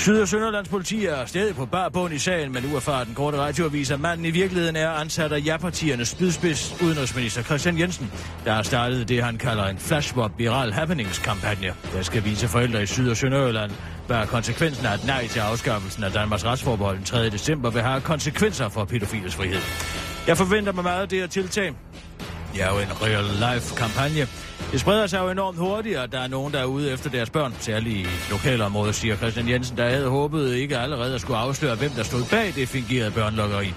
[0.00, 3.90] Syd- og Sønderlands politi er stadig på barbund i sagen, men uerfaren den korte radioavis,
[3.90, 8.12] at manden i virkeligheden er ansat af ja-partiernes spydspids udenrigsminister Christian Jensen,
[8.44, 12.86] der har startet det, han kalder en flashmob viral happenings-kampagne, der skal vise forældre i
[12.86, 13.70] Syd- og Sønderjylland,
[14.06, 17.30] hvad konsekvensen af et nej til afskaffelsen af Danmarks retsforbehold den 3.
[17.30, 19.60] december vil have konsekvenser for pædofiles frihed.
[20.26, 21.72] Jeg forventer mig meget af det her tiltag.
[22.54, 24.26] Det er jo en real-life kampagne.
[24.72, 27.30] Det spreder sig jo enormt hurtigt, og der er nogen, der er ude efter deres
[27.30, 31.74] børn, særligt i lokalområdet, siger Christian Jensen, der havde håbet ikke allerede at skulle afsløre,
[31.74, 33.72] hvem der stod bag det fingerede børnelokkeri.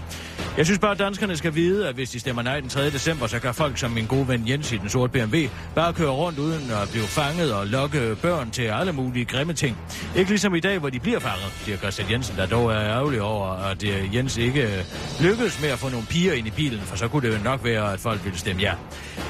[0.58, 2.90] Jeg synes bare, at danskerne skal vide, at hvis de stemmer nej den 3.
[2.90, 5.38] december, så kan folk som min gode ven Jens i den sorte BMW
[5.76, 9.78] bare køre rundt uden at blive fanget og lokke børn til alle mulige grimme ting.
[10.16, 13.22] Ikke ligesom i dag, hvor de bliver fanget, siger Christian Jensen, der dog er ærgerlig
[13.22, 14.84] over, at øh, Jens ikke øh,
[15.22, 17.64] lykkedes med at få nogle piger ind i bilen, for så kunne det jo nok
[17.64, 18.74] være, at folk ville stemme ja.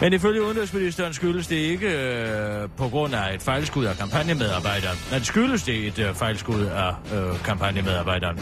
[0.01, 4.97] Men ifølge udenrigsministeren skyldes det ikke øh, på grund af et fejlskud af kampagnemedarbejderen.
[5.09, 8.35] Nej, det skyldes det et øh, fejlskud af øh, kampagnemedarbejderen.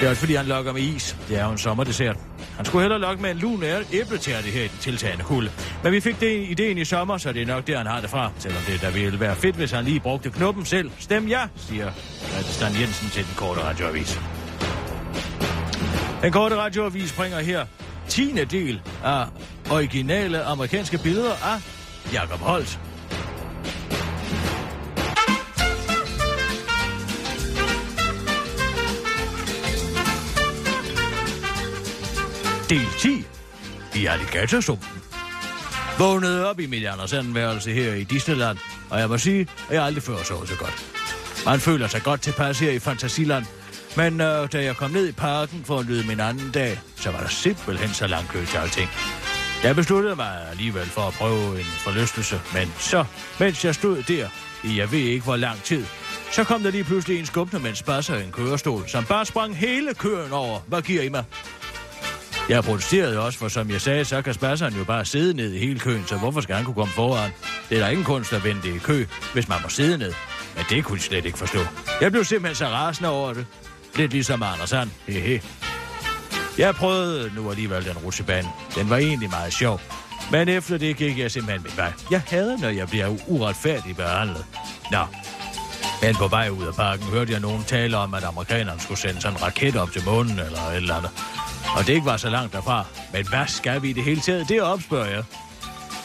[0.00, 1.16] Det er også fordi, han lokker med is.
[1.28, 2.16] Det er jo en sommerdessert.
[2.62, 5.50] Han skulle hellere lokke med en lun æbletærte her i den tiltagende kulde.
[5.82, 8.10] Men vi fik det ideen i sommer, så det er nok der, han har det
[8.10, 8.30] fra.
[8.38, 10.90] Selvom det da ville være fedt, hvis han lige brugte knuppen selv.
[10.98, 11.90] Stem ja, siger
[12.42, 14.20] Stan Jensen til den korte radioavis.
[16.22, 17.66] Den korte radioavis bringer her
[18.08, 18.44] 10.
[18.50, 19.26] del af
[19.70, 21.58] originale amerikanske billeder af
[22.12, 22.78] Jacob Holt.
[32.72, 33.24] Del 10
[33.94, 35.02] i Alligatorsumpen.
[35.98, 38.58] Vågnede op i mit Anders værelse her i Disneyland,
[38.90, 40.86] og jeg må sige, at jeg aldrig før så så godt.
[41.46, 43.44] Man føler sig godt tilpas her i Fantasiland,
[43.96, 47.10] men øh, da jeg kom ned i parken for at nyde min anden dag, så
[47.10, 48.88] var der simpelthen så lang kø til alting.
[49.64, 53.04] Jeg besluttede mig alligevel for at prøve en forlystelse, men så,
[53.40, 54.28] mens jeg stod der,
[54.64, 55.84] i jeg ved ikke hvor lang tid,
[56.32, 59.26] så kom der lige pludselig en skubbende med en spasser i en kørestol, som bare
[59.26, 60.60] sprang hele køen over.
[60.68, 61.24] Hvad giver I mig?
[62.48, 65.58] Jeg protesterede også, for som jeg sagde, så kan spasseren jo bare sidde ned i
[65.58, 67.30] hele køen, så hvorfor skal han kunne komme foran?
[67.68, 70.12] Det er der ingen kunst at vente i kø, hvis man må sidde ned.
[70.56, 71.58] Men det kunne de slet ikke forstå.
[72.00, 73.46] Jeg blev simpelthen så rasende over det.
[73.96, 74.90] Lidt ligesom Anders Sand.
[75.06, 75.42] Hehe.
[76.58, 78.48] Jeg prøvede nu alligevel den rutsjebane.
[78.74, 79.80] Den var egentlig meget sjov.
[80.30, 81.92] Men efter det gik jeg simpelthen min vej.
[82.10, 84.44] Jeg hader, når jeg bliver uretfærdigt behandlet.
[84.90, 84.98] Nå.
[86.02, 89.20] Men på vej ud af parken hørte jeg nogen tale om, at amerikanerne skulle sende
[89.20, 91.10] sådan en raket op til månen eller et eller andet.
[91.76, 92.84] Og det ikke var så langt derfra.
[93.12, 94.48] Men hvad skal vi i det hele taget?
[94.48, 95.24] Det opspørger jeg.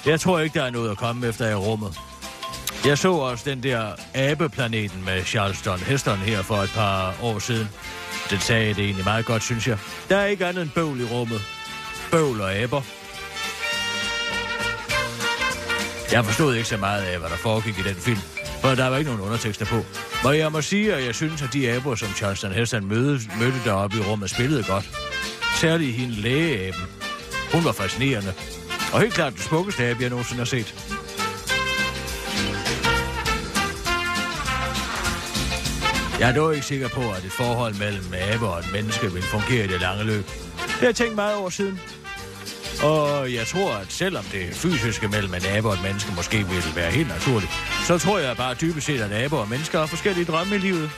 [0.06, 1.98] Jeg tror ikke, der er noget at komme efter i rummet.
[2.86, 7.70] Jeg så også den der abeplaneten med Charleston Heston her for et par år siden.
[8.30, 9.78] Den sagde det egentlig meget godt, synes jeg.
[10.10, 11.42] Der er ikke andet end bøvl i rummet.
[12.12, 12.82] Bøvl og aber.
[16.12, 18.20] Jeg forstod ikke så meget af, hvad der foregik i den film,
[18.62, 19.86] for der var ikke nogen undertekster på.
[20.28, 23.58] Og jeg må sige, at jeg synes, at de aber, som Charleston Heston mødte, mødte
[23.66, 24.90] deroppe i rummet, spillede godt.
[25.62, 26.82] Særligt hende lægeaben.
[27.54, 28.34] Hun var fascinerende.
[28.94, 30.76] Og helt klart den smukkeste abe, jeg nogensinde har set.
[36.20, 39.24] Jeg er dog ikke sikker på, at et forhold mellem abe og et menneske vil
[39.24, 40.26] fungere i det lange løb.
[40.58, 41.80] Det har jeg tænkt meget over siden.
[42.84, 46.64] Og jeg tror, at selvom det fysiske mellem en abe og et menneske måske vil
[46.76, 47.52] være helt naturligt,
[47.88, 50.92] så tror jeg bare dybest set, at aber og mennesker har forskellige drømme i livet.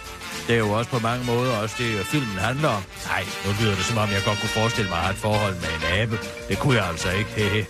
[0.47, 2.83] Det er jo også på mange måder også det, øh, filmen handler om.
[3.05, 5.53] Nej, nu lyder det som om, jeg godt kunne forestille mig at have et forhold
[5.53, 6.19] med en abe.
[6.49, 7.29] Det kunne jeg altså ikke.
[7.29, 7.65] Hehe.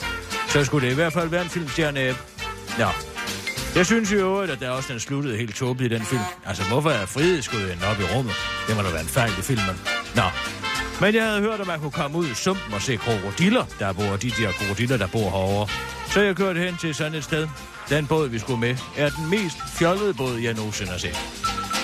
[0.50, 2.18] Så skulle det i hvert fald være en filmstjerne abe.
[2.78, 2.88] Nå.
[3.76, 6.22] Jeg synes jo, at der også den sluttede helt tåbeligt i den film.
[6.46, 8.34] Altså, hvorfor er frihedsguden op i rummet?
[8.68, 9.76] Det må da være en fejl i filmen.
[10.16, 10.24] Nå.
[11.02, 13.94] Men jeg havde hørt, at man kunne komme ud i sumpen og se krokodiller, der
[13.94, 15.68] bor, de der krokodiller, der bor herovre.
[16.12, 17.48] Så jeg kørte hen til sådan et sted.
[17.90, 21.20] Den båd, vi skulle med, er den mest fjollede båd, jeg nogensinde har set.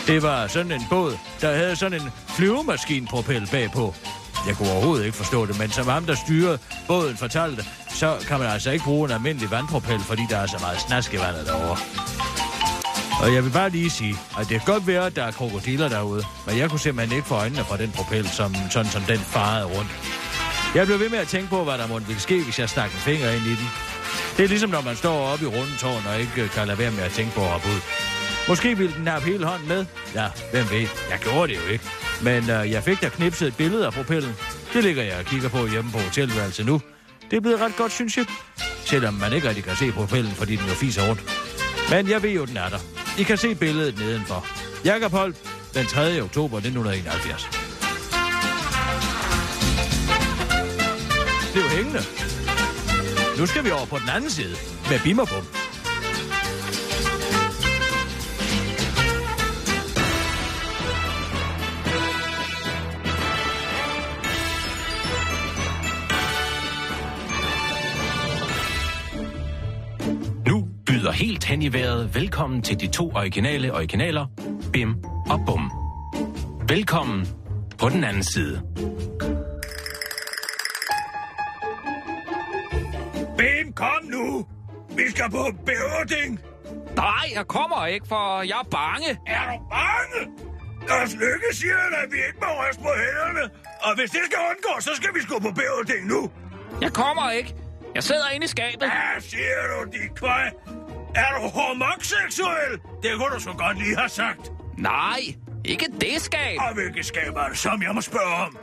[0.07, 3.95] Det var sådan en båd, der havde sådan en flyvemaskinpropel bagpå.
[4.47, 8.39] Jeg kunne overhovedet ikke forstå det, men som ham, der styrede båden, fortalte, så kan
[8.39, 11.45] man altså ikke bruge en almindelig vandpropel, fordi der er så meget snask i vandet
[11.47, 11.77] derovre.
[13.25, 15.89] Og jeg vil bare lige sige, at det kan godt være, at der er krokodiller
[15.89, 19.17] derude, men jeg kunne simpelthen ikke få øjnene fra den propel, som, sådan som den
[19.17, 19.91] farede rundt.
[20.75, 22.91] Jeg blev ved med at tænke på, hvad der måtte ville ske, hvis jeg stak
[22.91, 23.69] en finger ind i den.
[24.37, 26.91] Det er ligesom, når man står oppe i rundetårn og ikke øh, kan lade være
[26.91, 27.81] med at tænke på at hoppe ud.
[28.47, 29.85] Måske ville den have hele hånden med.
[30.15, 30.87] Ja, hvem ved.
[31.11, 31.85] Jeg gjorde det jo ikke.
[32.21, 34.35] Men øh, jeg fik da knipset et billede af propellen.
[34.73, 36.81] Det ligger jeg og kigger på hjemme på hotelværelset nu.
[37.31, 38.25] Det er blevet ret godt, synes jeg.
[38.85, 41.21] Selvom man ikke rigtig kan se propellen, fordi den jo fiser rundt.
[41.89, 43.04] Men jeg ved jo, den er der.
[43.19, 44.47] I kan se billedet nedenfor.
[44.85, 45.35] Jakob Holt,
[45.73, 46.21] den 3.
[46.21, 47.49] oktober 1971.
[51.53, 52.01] Det er jo hængende.
[53.37, 54.55] Nu skal vi over på den anden side
[54.89, 55.64] med bimmerbom.
[71.15, 74.25] Helt hen i vejret velkommen til de to originale originaler,
[74.73, 74.95] Bim
[75.29, 75.71] og Bum.
[76.67, 77.27] Velkommen
[77.77, 78.61] på den anden side.
[83.37, 84.45] Bim, kom nu!
[84.89, 86.39] Vi skal på bæverding!
[86.95, 89.09] Nej, jeg kommer ikke, for jeg er bange.
[89.27, 90.19] Er du bange?
[90.89, 93.49] Lars Lykke siger, at vi ikke må ryste på hænderne.
[93.81, 96.31] Og hvis det skal undgå, så skal vi sgu på bæverding nu.
[96.81, 97.55] Jeg kommer ikke.
[97.95, 98.79] Jeg sidder inde i skabet.
[98.79, 100.51] Hvad siger du, de kvej?
[101.15, 102.71] Er du homoseksuel?
[103.03, 104.51] Det kunne du så godt lige have sagt.
[104.77, 105.19] Nej,
[105.65, 106.57] ikke det skab.
[106.59, 108.57] Og hvilket skab er det, som jeg må spørge om?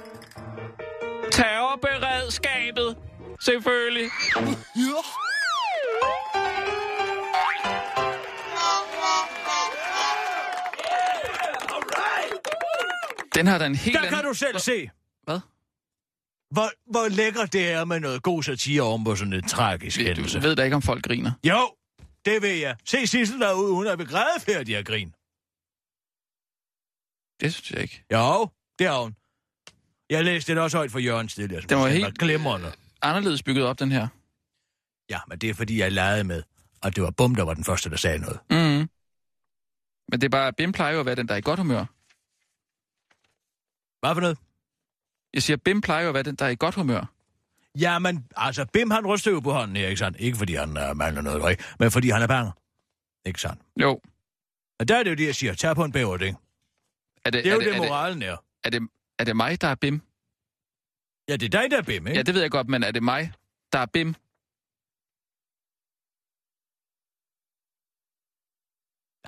[1.33, 2.97] Terrorberedskabet.
[3.41, 4.11] Selvfølgelig.
[13.35, 14.15] Den har den helt Der anden...
[14.15, 14.91] kan du selv se.
[15.25, 15.41] Hvad?
[16.51, 20.39] Hvor, hvor lækkert det er med noget god satire om på sådan en tragisk hændelse.
[20.39, 21.33] Du ved da ikke, om folk griner.
[21.45, 21.69] Jo,
[22.25, 22.77] det ved jeg.
[22.85, 25.14] Se Sissel derude, hun er begrædefærdig af grin.
[27.41, 28.05] Det synes jeg ikke.
[28.12, 28.49] Jo,
[28.79, 29.16] det er hun.
[30.11, 31.62] Jeg læste det også højt for Jørgen tidligere.
[31.62, 32.73] Den var helt- var glimrende.
[33.03, 34.09] Anderledes bygget op, den her.
[35.11, 36.43] Ja, men det er fordi, jeg legede med,
[36.83, 38.41] og det var Bum, der var den første, der sagde noget.
[38.51, 38.89] Mm.
[40.09, 41.85] Men det er bare, Bim plejer jo at være den, der er i godt humør.
[44.01, 44.39] Hvad for noget?
[45.35, 47.05] Jeg siger, Bim plejer jo at være den, der er i godt humør.
[47.81, 50.20] Ja, men altså, Bim han ryster jo på hånden her, ikke sandt?
[50.20, 52.53] Ikke fordi han uh, mangler noget drik, men fordi han er bange.
[53.27, 53.62] Ikke sandt?
[53.81, 54.01] Jo.
[54.81, 55.55] Og der er det jo det, jeg siger.
[55.55, 56.37] Tag på en bæverding.
[57.25, 58.37] Er det, Det er jo er det, er moralen er.
[58.64, 60.03] Er det, er det mig, der er Bim?
[61.29, 62.16] Ja, det er dig, der er Bim, ikke?
[62.18, 63.33] Ja, det ved jeg godt, men er det mig,
[63.73, 64.14] der er Bim?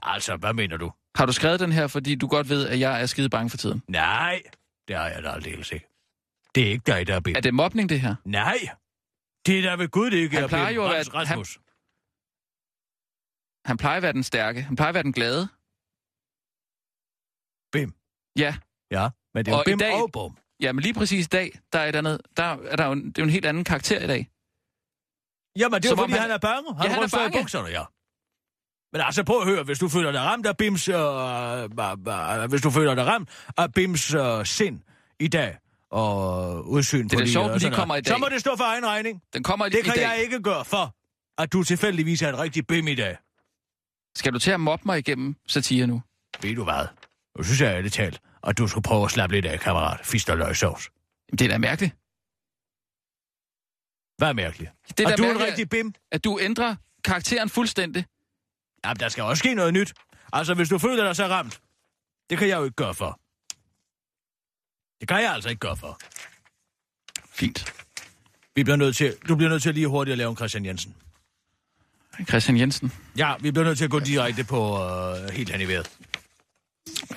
[0.03, 0.93] Altså, hvad mener du?
[1.17, 3.57] Har du skrevet den her, fordi du godt ved, at jeg er skide bange for
[3.57, 3.83] tiden?
[3.89, 4.43] Nej,
[4.89, 5.94] det har jeg da aldeles ikke.
[6.55, 7.37] Det er ikke dig, der er Bim.
[7.37, 8.15] Er det mobning, det her?
[8.25, 8.59] Nej,
[9.47, 11.59] det er da ved Gud, det ikke Han er plejer jo at være- Rasmus.
[13.67, 14.63] Han plejer at være den stærke.
[14.63, 15.49] Han plejer at være den glade.
[17.73, 17.91] Bim.
[18.39, 18.57] Ja.
[18.91, 20.39] Ja, men det er jo Og Bim dag- og Bum.
[20.61, 23.05] Ja, men lige præcis i dag, der er, et andet, der er der jo en,
[23.07, 24.31] det er jo en helt anden karakter i dag.
[25.59, 26.75] Jamen, det er jo fordi, han- han er bange.
[26.75, 27.39] Han, Ja, han er i bange.
[27.39, 27.85] bukserne, ja.
[28.93, 30.89] Men altså, prøv at høre, hvis du føler dig ramt af Bims...
[30.89, 34.83] Øh, øh, øh, hvis du føler dig ramt af Bims øh, sind
[35.21, 35.59] i dag,
[35.95, 38.15] og udsyn Det er på sjovt, den lige kommer i dag.
[38.15, 39.23] Så må det stå for egen regning.
[39.33, 40.03] Den kommer i, Det i kan dag.
[40.03, 40.95] jeg ikke gøre for,
[41.39, 43.17] at du tilfældigvis er en rigtig bim i dag.
[44.17, 46.03] Skal du til at mobbe mig igennem satire nu?
[46.43, 46.87] Ved du hvad?
[47.39, 50.01] Nu synes jeg ærligt talt, at du skulle prøve at slappe lidt af, kammerat.
[50.07, 50.91] Fist og løgsovs.
[51.31, 51.93] Det er da mærkeligt.
[54.19, 54.71] Hvad er mærkeligt?
[54.99, 55.95] Det er da du er en mærkeligt, rigtig bim.
[56.13, 58.05] at du ændrer karakteren fuldstændig.
[58.85, 59.93] Jamen, der skal også ske noget nyt.
[60.33, 61.61] Altså, hvis du føler dig så ramt,
[62.31, 63.21] det kan jeg jo ikke gøre for.
[65.05, 65.99] Det kan jeg altså ikke gøre for.
[67.31, 67.75] Fint.
[68.55, 70.95] Vi bliver nødt til, du bliver nødt til lige hurtigt at lave en Christian Jensen.
[72.29, 72.93] Christian Jensen.
[73.17, 75.91] Ja, vi bliver nødt til at gå direkte på øh, helt hen i vejret.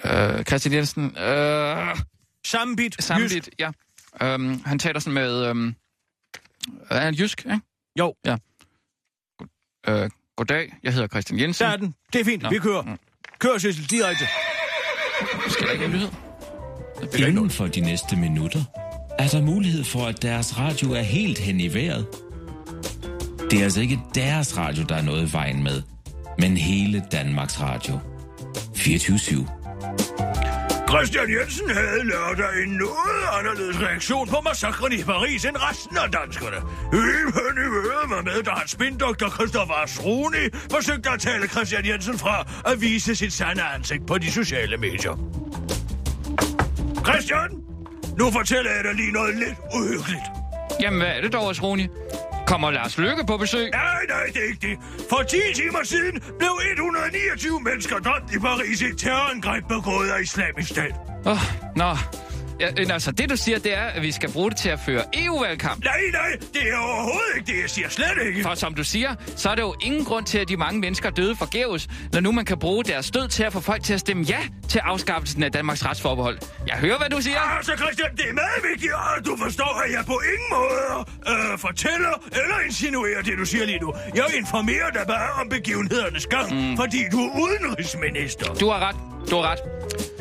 [0.03, 1.17] Øh, Christian Jensen.
[1.17, 1.97] Øh,
[2.45, 3.03] Sammenbit.
[3.03, 3.71] Sammenbit, ja.
[4.21, 5.45] Øhm, han taler sådan med...
[5.45, 5.75] Øhm,
[6.89, 7.59] er han jysk, ikke?
[7.99, 8.15] Jo.
[8.25, 8.37] Ja.
[9.87, 11.65] Øh, goddag, jeg hedder Christian Jensen.
[11.65, 11.95] Der er den.
[12.13, 12.49] Det er fint, Nå.
[12.49, 12.97] vi kører.
[13.39, 14.27] Kør, Sissel, direkte.
[15.49, 16.26] Skal der ikke en nyhed?
[17.17, 18.63] Inden for de næste minutter
[19.19, 22.07] er der mulighed for, at deres radio er helt hen i vejret.
[23.51, 25.81] Det er altså ikke deres radio, der er noget i vejen med,
[26.39, 27.99] men hele Danmarks Radio.
[28.75, 29.47] 24
[30.89, 36.11] Christian Jensen havde lørdag en noget anderledes reaktion på massakren i Paris end resten af
[36.11, 36.57] danskerne.
[36.91, 41.85] Helt hen i vejret var med, da hans spindoktor Christoffer Asroni forsøgte at tale Christian
[41.85, 45.13] Jensen fra at vise sit sande ansigt på de sociale medier.
[47.07, 47.49] Christian,
[48.19, 50.27] nu fortæller jeg dig lige noget lidt uhyggeligt.
[50.81, 51.87] Jamen, hvad er det dog, Roni?
[52.47, 53.71] Kommer Lars Lykke på besøg?
[53.71, 54.77] Nej, nej, det er ikke det.
[55.09, 60.21] For 10 timer siden blev 129 mennesker dræbt i Paris i et terrorangreb begået af
[60.21, 60.95] islamisk stat.
[61.25, 61.39] Åh, oh,
[61.75, 61.91] nå.
[62.59, 65.03] Ja, altså, det du siger, det er, at vi skal bruge det til at føre
[65.13, 65.83] EU-valgkamp.
[65.83, 68.43] Nej, nej, det er overhovedet ikke det, jeg siger slet ikke.
[68.43, 71.09] For som du siger, så er der jo ingen grund til, at de mange mennesker
[71.09, 73.99] døde forgæves, når nu man kan bruge deres død til at få folk til at
[73.99, 74.39] stemme ja
[74.69, 76.39] til afskaffelsen af Danmarks retsforbehold.
[76.67, 77.39] Jeg hører, hvad du siger.
[77.39, 81.59] Altså, Christian, det er meget vigtigt, at du forstår, at jeg på ingen måde øh,
[81.59, 83.93] fortæller eller insinuerer det, du siger lige nu.
[84.15, 86.77] Jeg informerer dig bare om begivenhedernes gang, mm.
[86.77, 88.53] fordi du er udenrigsminister.
[88.53, 88.95] Du har ret.
[89.31, 89.76] Du har ret.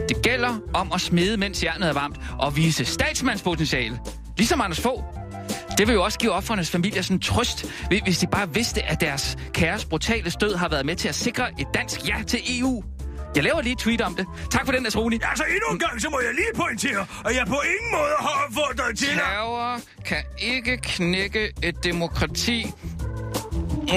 [0.08, 3.98] Det gælder om at smide, mens jernet er varmt, og vise statsmandspotentiale.
[4.36, 5.02] Ligesom Anders Fogh.
[5.78, 9.00] Det vil jo også give offrenes familier sådan trøst, hvi- hvis de bare vidste, at
[9.00, 12.84] deres kæres brutale stød har været med til at sikre et dansk ja til EU.
[13.34, 14.26] Jeg laver lige et tweet om det.
[14.50, 15.18] Tak for den, Asroni.
[15.22, 18.44] Altså, endnu en gang, så må jeg lige pointere, at jeg på ingen måde har
[18.48, 19.08] opfordret til.
[19.08, 22.66] Terror kan ikke knække et demokrati,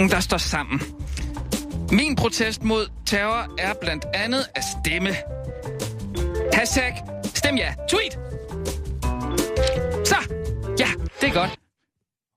[0.01, 0.82] mm, der står sammen.
[1.91, 5.16] Min protest mod terror er blandt andet at stemme.
[6.54, 6.93] Hashtag
[7.24, 7.74] stem ja.
[7.89, 8.14] Tweet!
[10.08, 10.18] Så,
[10.80, 10.89] ja,
[11.22, 11.60] det er godt.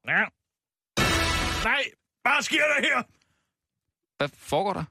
[0.09, 0.23] Ja.
[1.65, 1.83] Nej,
[2.23, 3.03] hvad sker der her?
[4.19, 4.85] Hvad foregår der?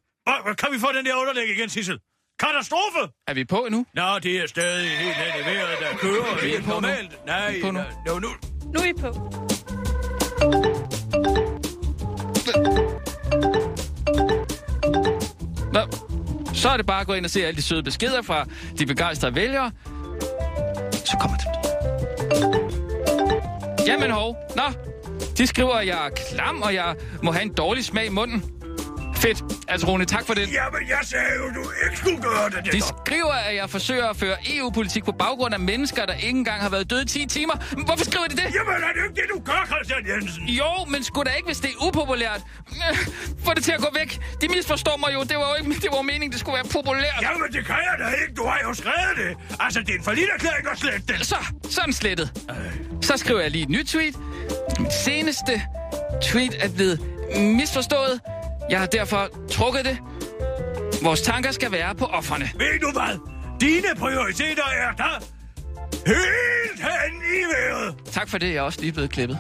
[0.44, 2.00] Hvad, kan vi få den der underlæg igen, Sissel?
[2.40, 3.14] Katastrofe!
[3.28, 3.86] Er vi på endnu?
[3.94, 6.74] Nå, det er stadig helt hen i vejret, der kører Vi er helt på nu.
[6.76, 7.26] normalt.
[7.26, 7.80] Nej, Vi er på nu.
[8.06, 8.30] nå, nu.
[8.74, 9.08] Nu er I på.
[15.74, 15.82] Nå,
[16.54, 18.46] så er det bare at gå ind og se alle de søde beskeder fra
[18.80, 19.72] de begejstrede vælgere.
[20.92, 21.48] Så kommer det.
[23.88, 24.64] Jamen hov, nå.
[25.38, 28.44] De skriver, at jeg er klam, og jeg må have en dårlig smag i munden.
[29.22, 29.40] Fedt.
[29.68, 30.54] Altså, Rune, tak for det.
[30.54, 32.74] Jamen, jeg sagde jo, du ikke skulle gøre det.
[32.74, 36.62] De skriver, at jeg forsøger at føre EU-politik på baggrund af mennesker, der ikke engang
[36.62, 37.54] har været døde i 10 timer.
[37.76, 38.48] Men Hvorfor skriver de det?
[38.56, 40.44] Jamen, er det ikke det, du gør, Christian Jensen?
[40.46, 42.42] Jo, men sgu da ikke, hvis det er upopulært.
[42.70, 42.98] Øh,
[43.46, 44.20] Få det til at gå væk.
[44.42, 45.20] De misforstår mig jo.
[45.24, 47.22] Det var jo ikke det var meningen, det skulle være populært.
[47.22, 48.34] Jamen, det kan jeg da ikke.
[48.34, 49.32] Du har jo skrevet det.
[49.60, 51.24] Altså, det er en forlidt erklæring at slette den.
[51.32, 52.28] Så, sådan slettet.
[53.02, 54.16] Så skriver jeg lige et nyt tweet.
[54.80, 55.62] Mit seneste
[56.22, 57.00] tweet er blevet
[57.38, 58.20] misforstået.
[58.72, 59.98] Jeg har derfor trukket det.
[61.04, 62.50] Vores tanker skal være på offerne.
[62.58, 63.20] Ved du hvad?
[63.60, 65.24] Dine prioriteter er der
[66.06, 67.96] helt hen i vejret.
[68.12, 69.40] Tak for det, jeg er også lige blevet klippet.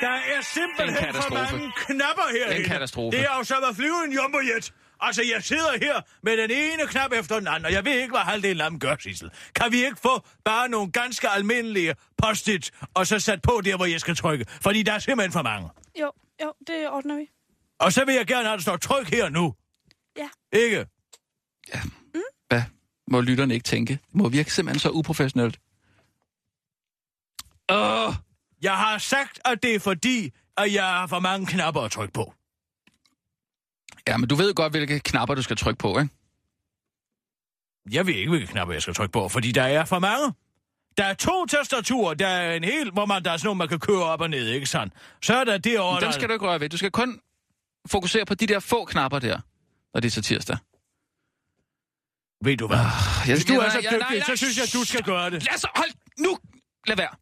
[0.00, 2.56] Der er En simpelthen for mange knapper her.
[2.56, 3.16] En katastrofe.
[3.16, 4.72] Det er jo som at flyve en jumbojet.
[5.00, 8.10] Altså, jeg sidder her med den ene knap efter den anden, og jeg ved ikke,
[8.10, 9.30] hvad halvdelen af dem gør, Sissel.
[9.54, 12.48] Kan vi ikke få bare nogle ganske almindelige post
[12.94, 14.44] og så sat på der, hvor jeg skal trykke?
[14.48, 15.68] Fordi der er simpelthen for mange.
[16.00, 17.30] Jo, jo, det ordner vi.
[17.78, 19.54] Og så vil jeg gerne have, at der står tryk her nu.
[20.16, 20.28] Ja.
[20.52, 20.86] Ikke?
[22.48, 22.62] Hvad
[23.06, 23.92] må lytterne ikke tænke?
[23.92, 25.58] Det må virke simpelthen så uprofessionelt.
[27.68, 28.14] Åh!
[28.62, 32.12] Jeg har sagt, at det er fordi, at jeg har for mange knapper at trykke
[32.12, 32.34] på.
[34.08, 36.10] Ja, men du ved godt, hvilke knapper du skal trykke på, ikke?
[37.90, 40.34] Jeg ved ikke, hvilke knapper jeg skal trykke på, fordi der er for mange.
[40.98, 43.68] Der er to tastaturer, der er en hel, hvor man, der er sådan nogle, man
[43.68, 44.94] kan køre op og ned, ikke sandt?
[45.22, 46.10] Så er der det over, Dem der...
[46.12, 46.68] skal du ikke røre ved.
[46.68, 47.20] Du skal kun
[47.86, 49.40] fokusere på de der få knapper der,
[49.94, 50.56] når det er så tirsdag.
[52.44, 52.76] Ved du hvad?
[52.78, 55.02] jeg- Hvis du jeg- er så jeg- dygtig, nej, så synes jeg, at du skal
[55.02, 55.44] gøre det.
[55.44, 56.38] Lad så, hold nu!
[56.86, 57.14] Lad være.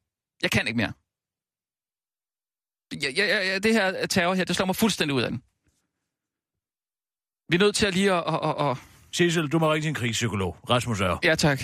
[0.43, 0.93] Jeg kan ikke mere.
[3.03, 5.43] Ja, ja, ja, ja, det her terror her, det slår mig fuldstændig ud af den.
[7.49, 8.23] Vi er nødt til at lige at...
[8.27, 8.77] at, at.
[9.15, 10.57] Cecil, du må ringe til en krigspsykolog.
[10.71, 11.19] Rasmus er.
[11.25, 11.63] Ja, tak.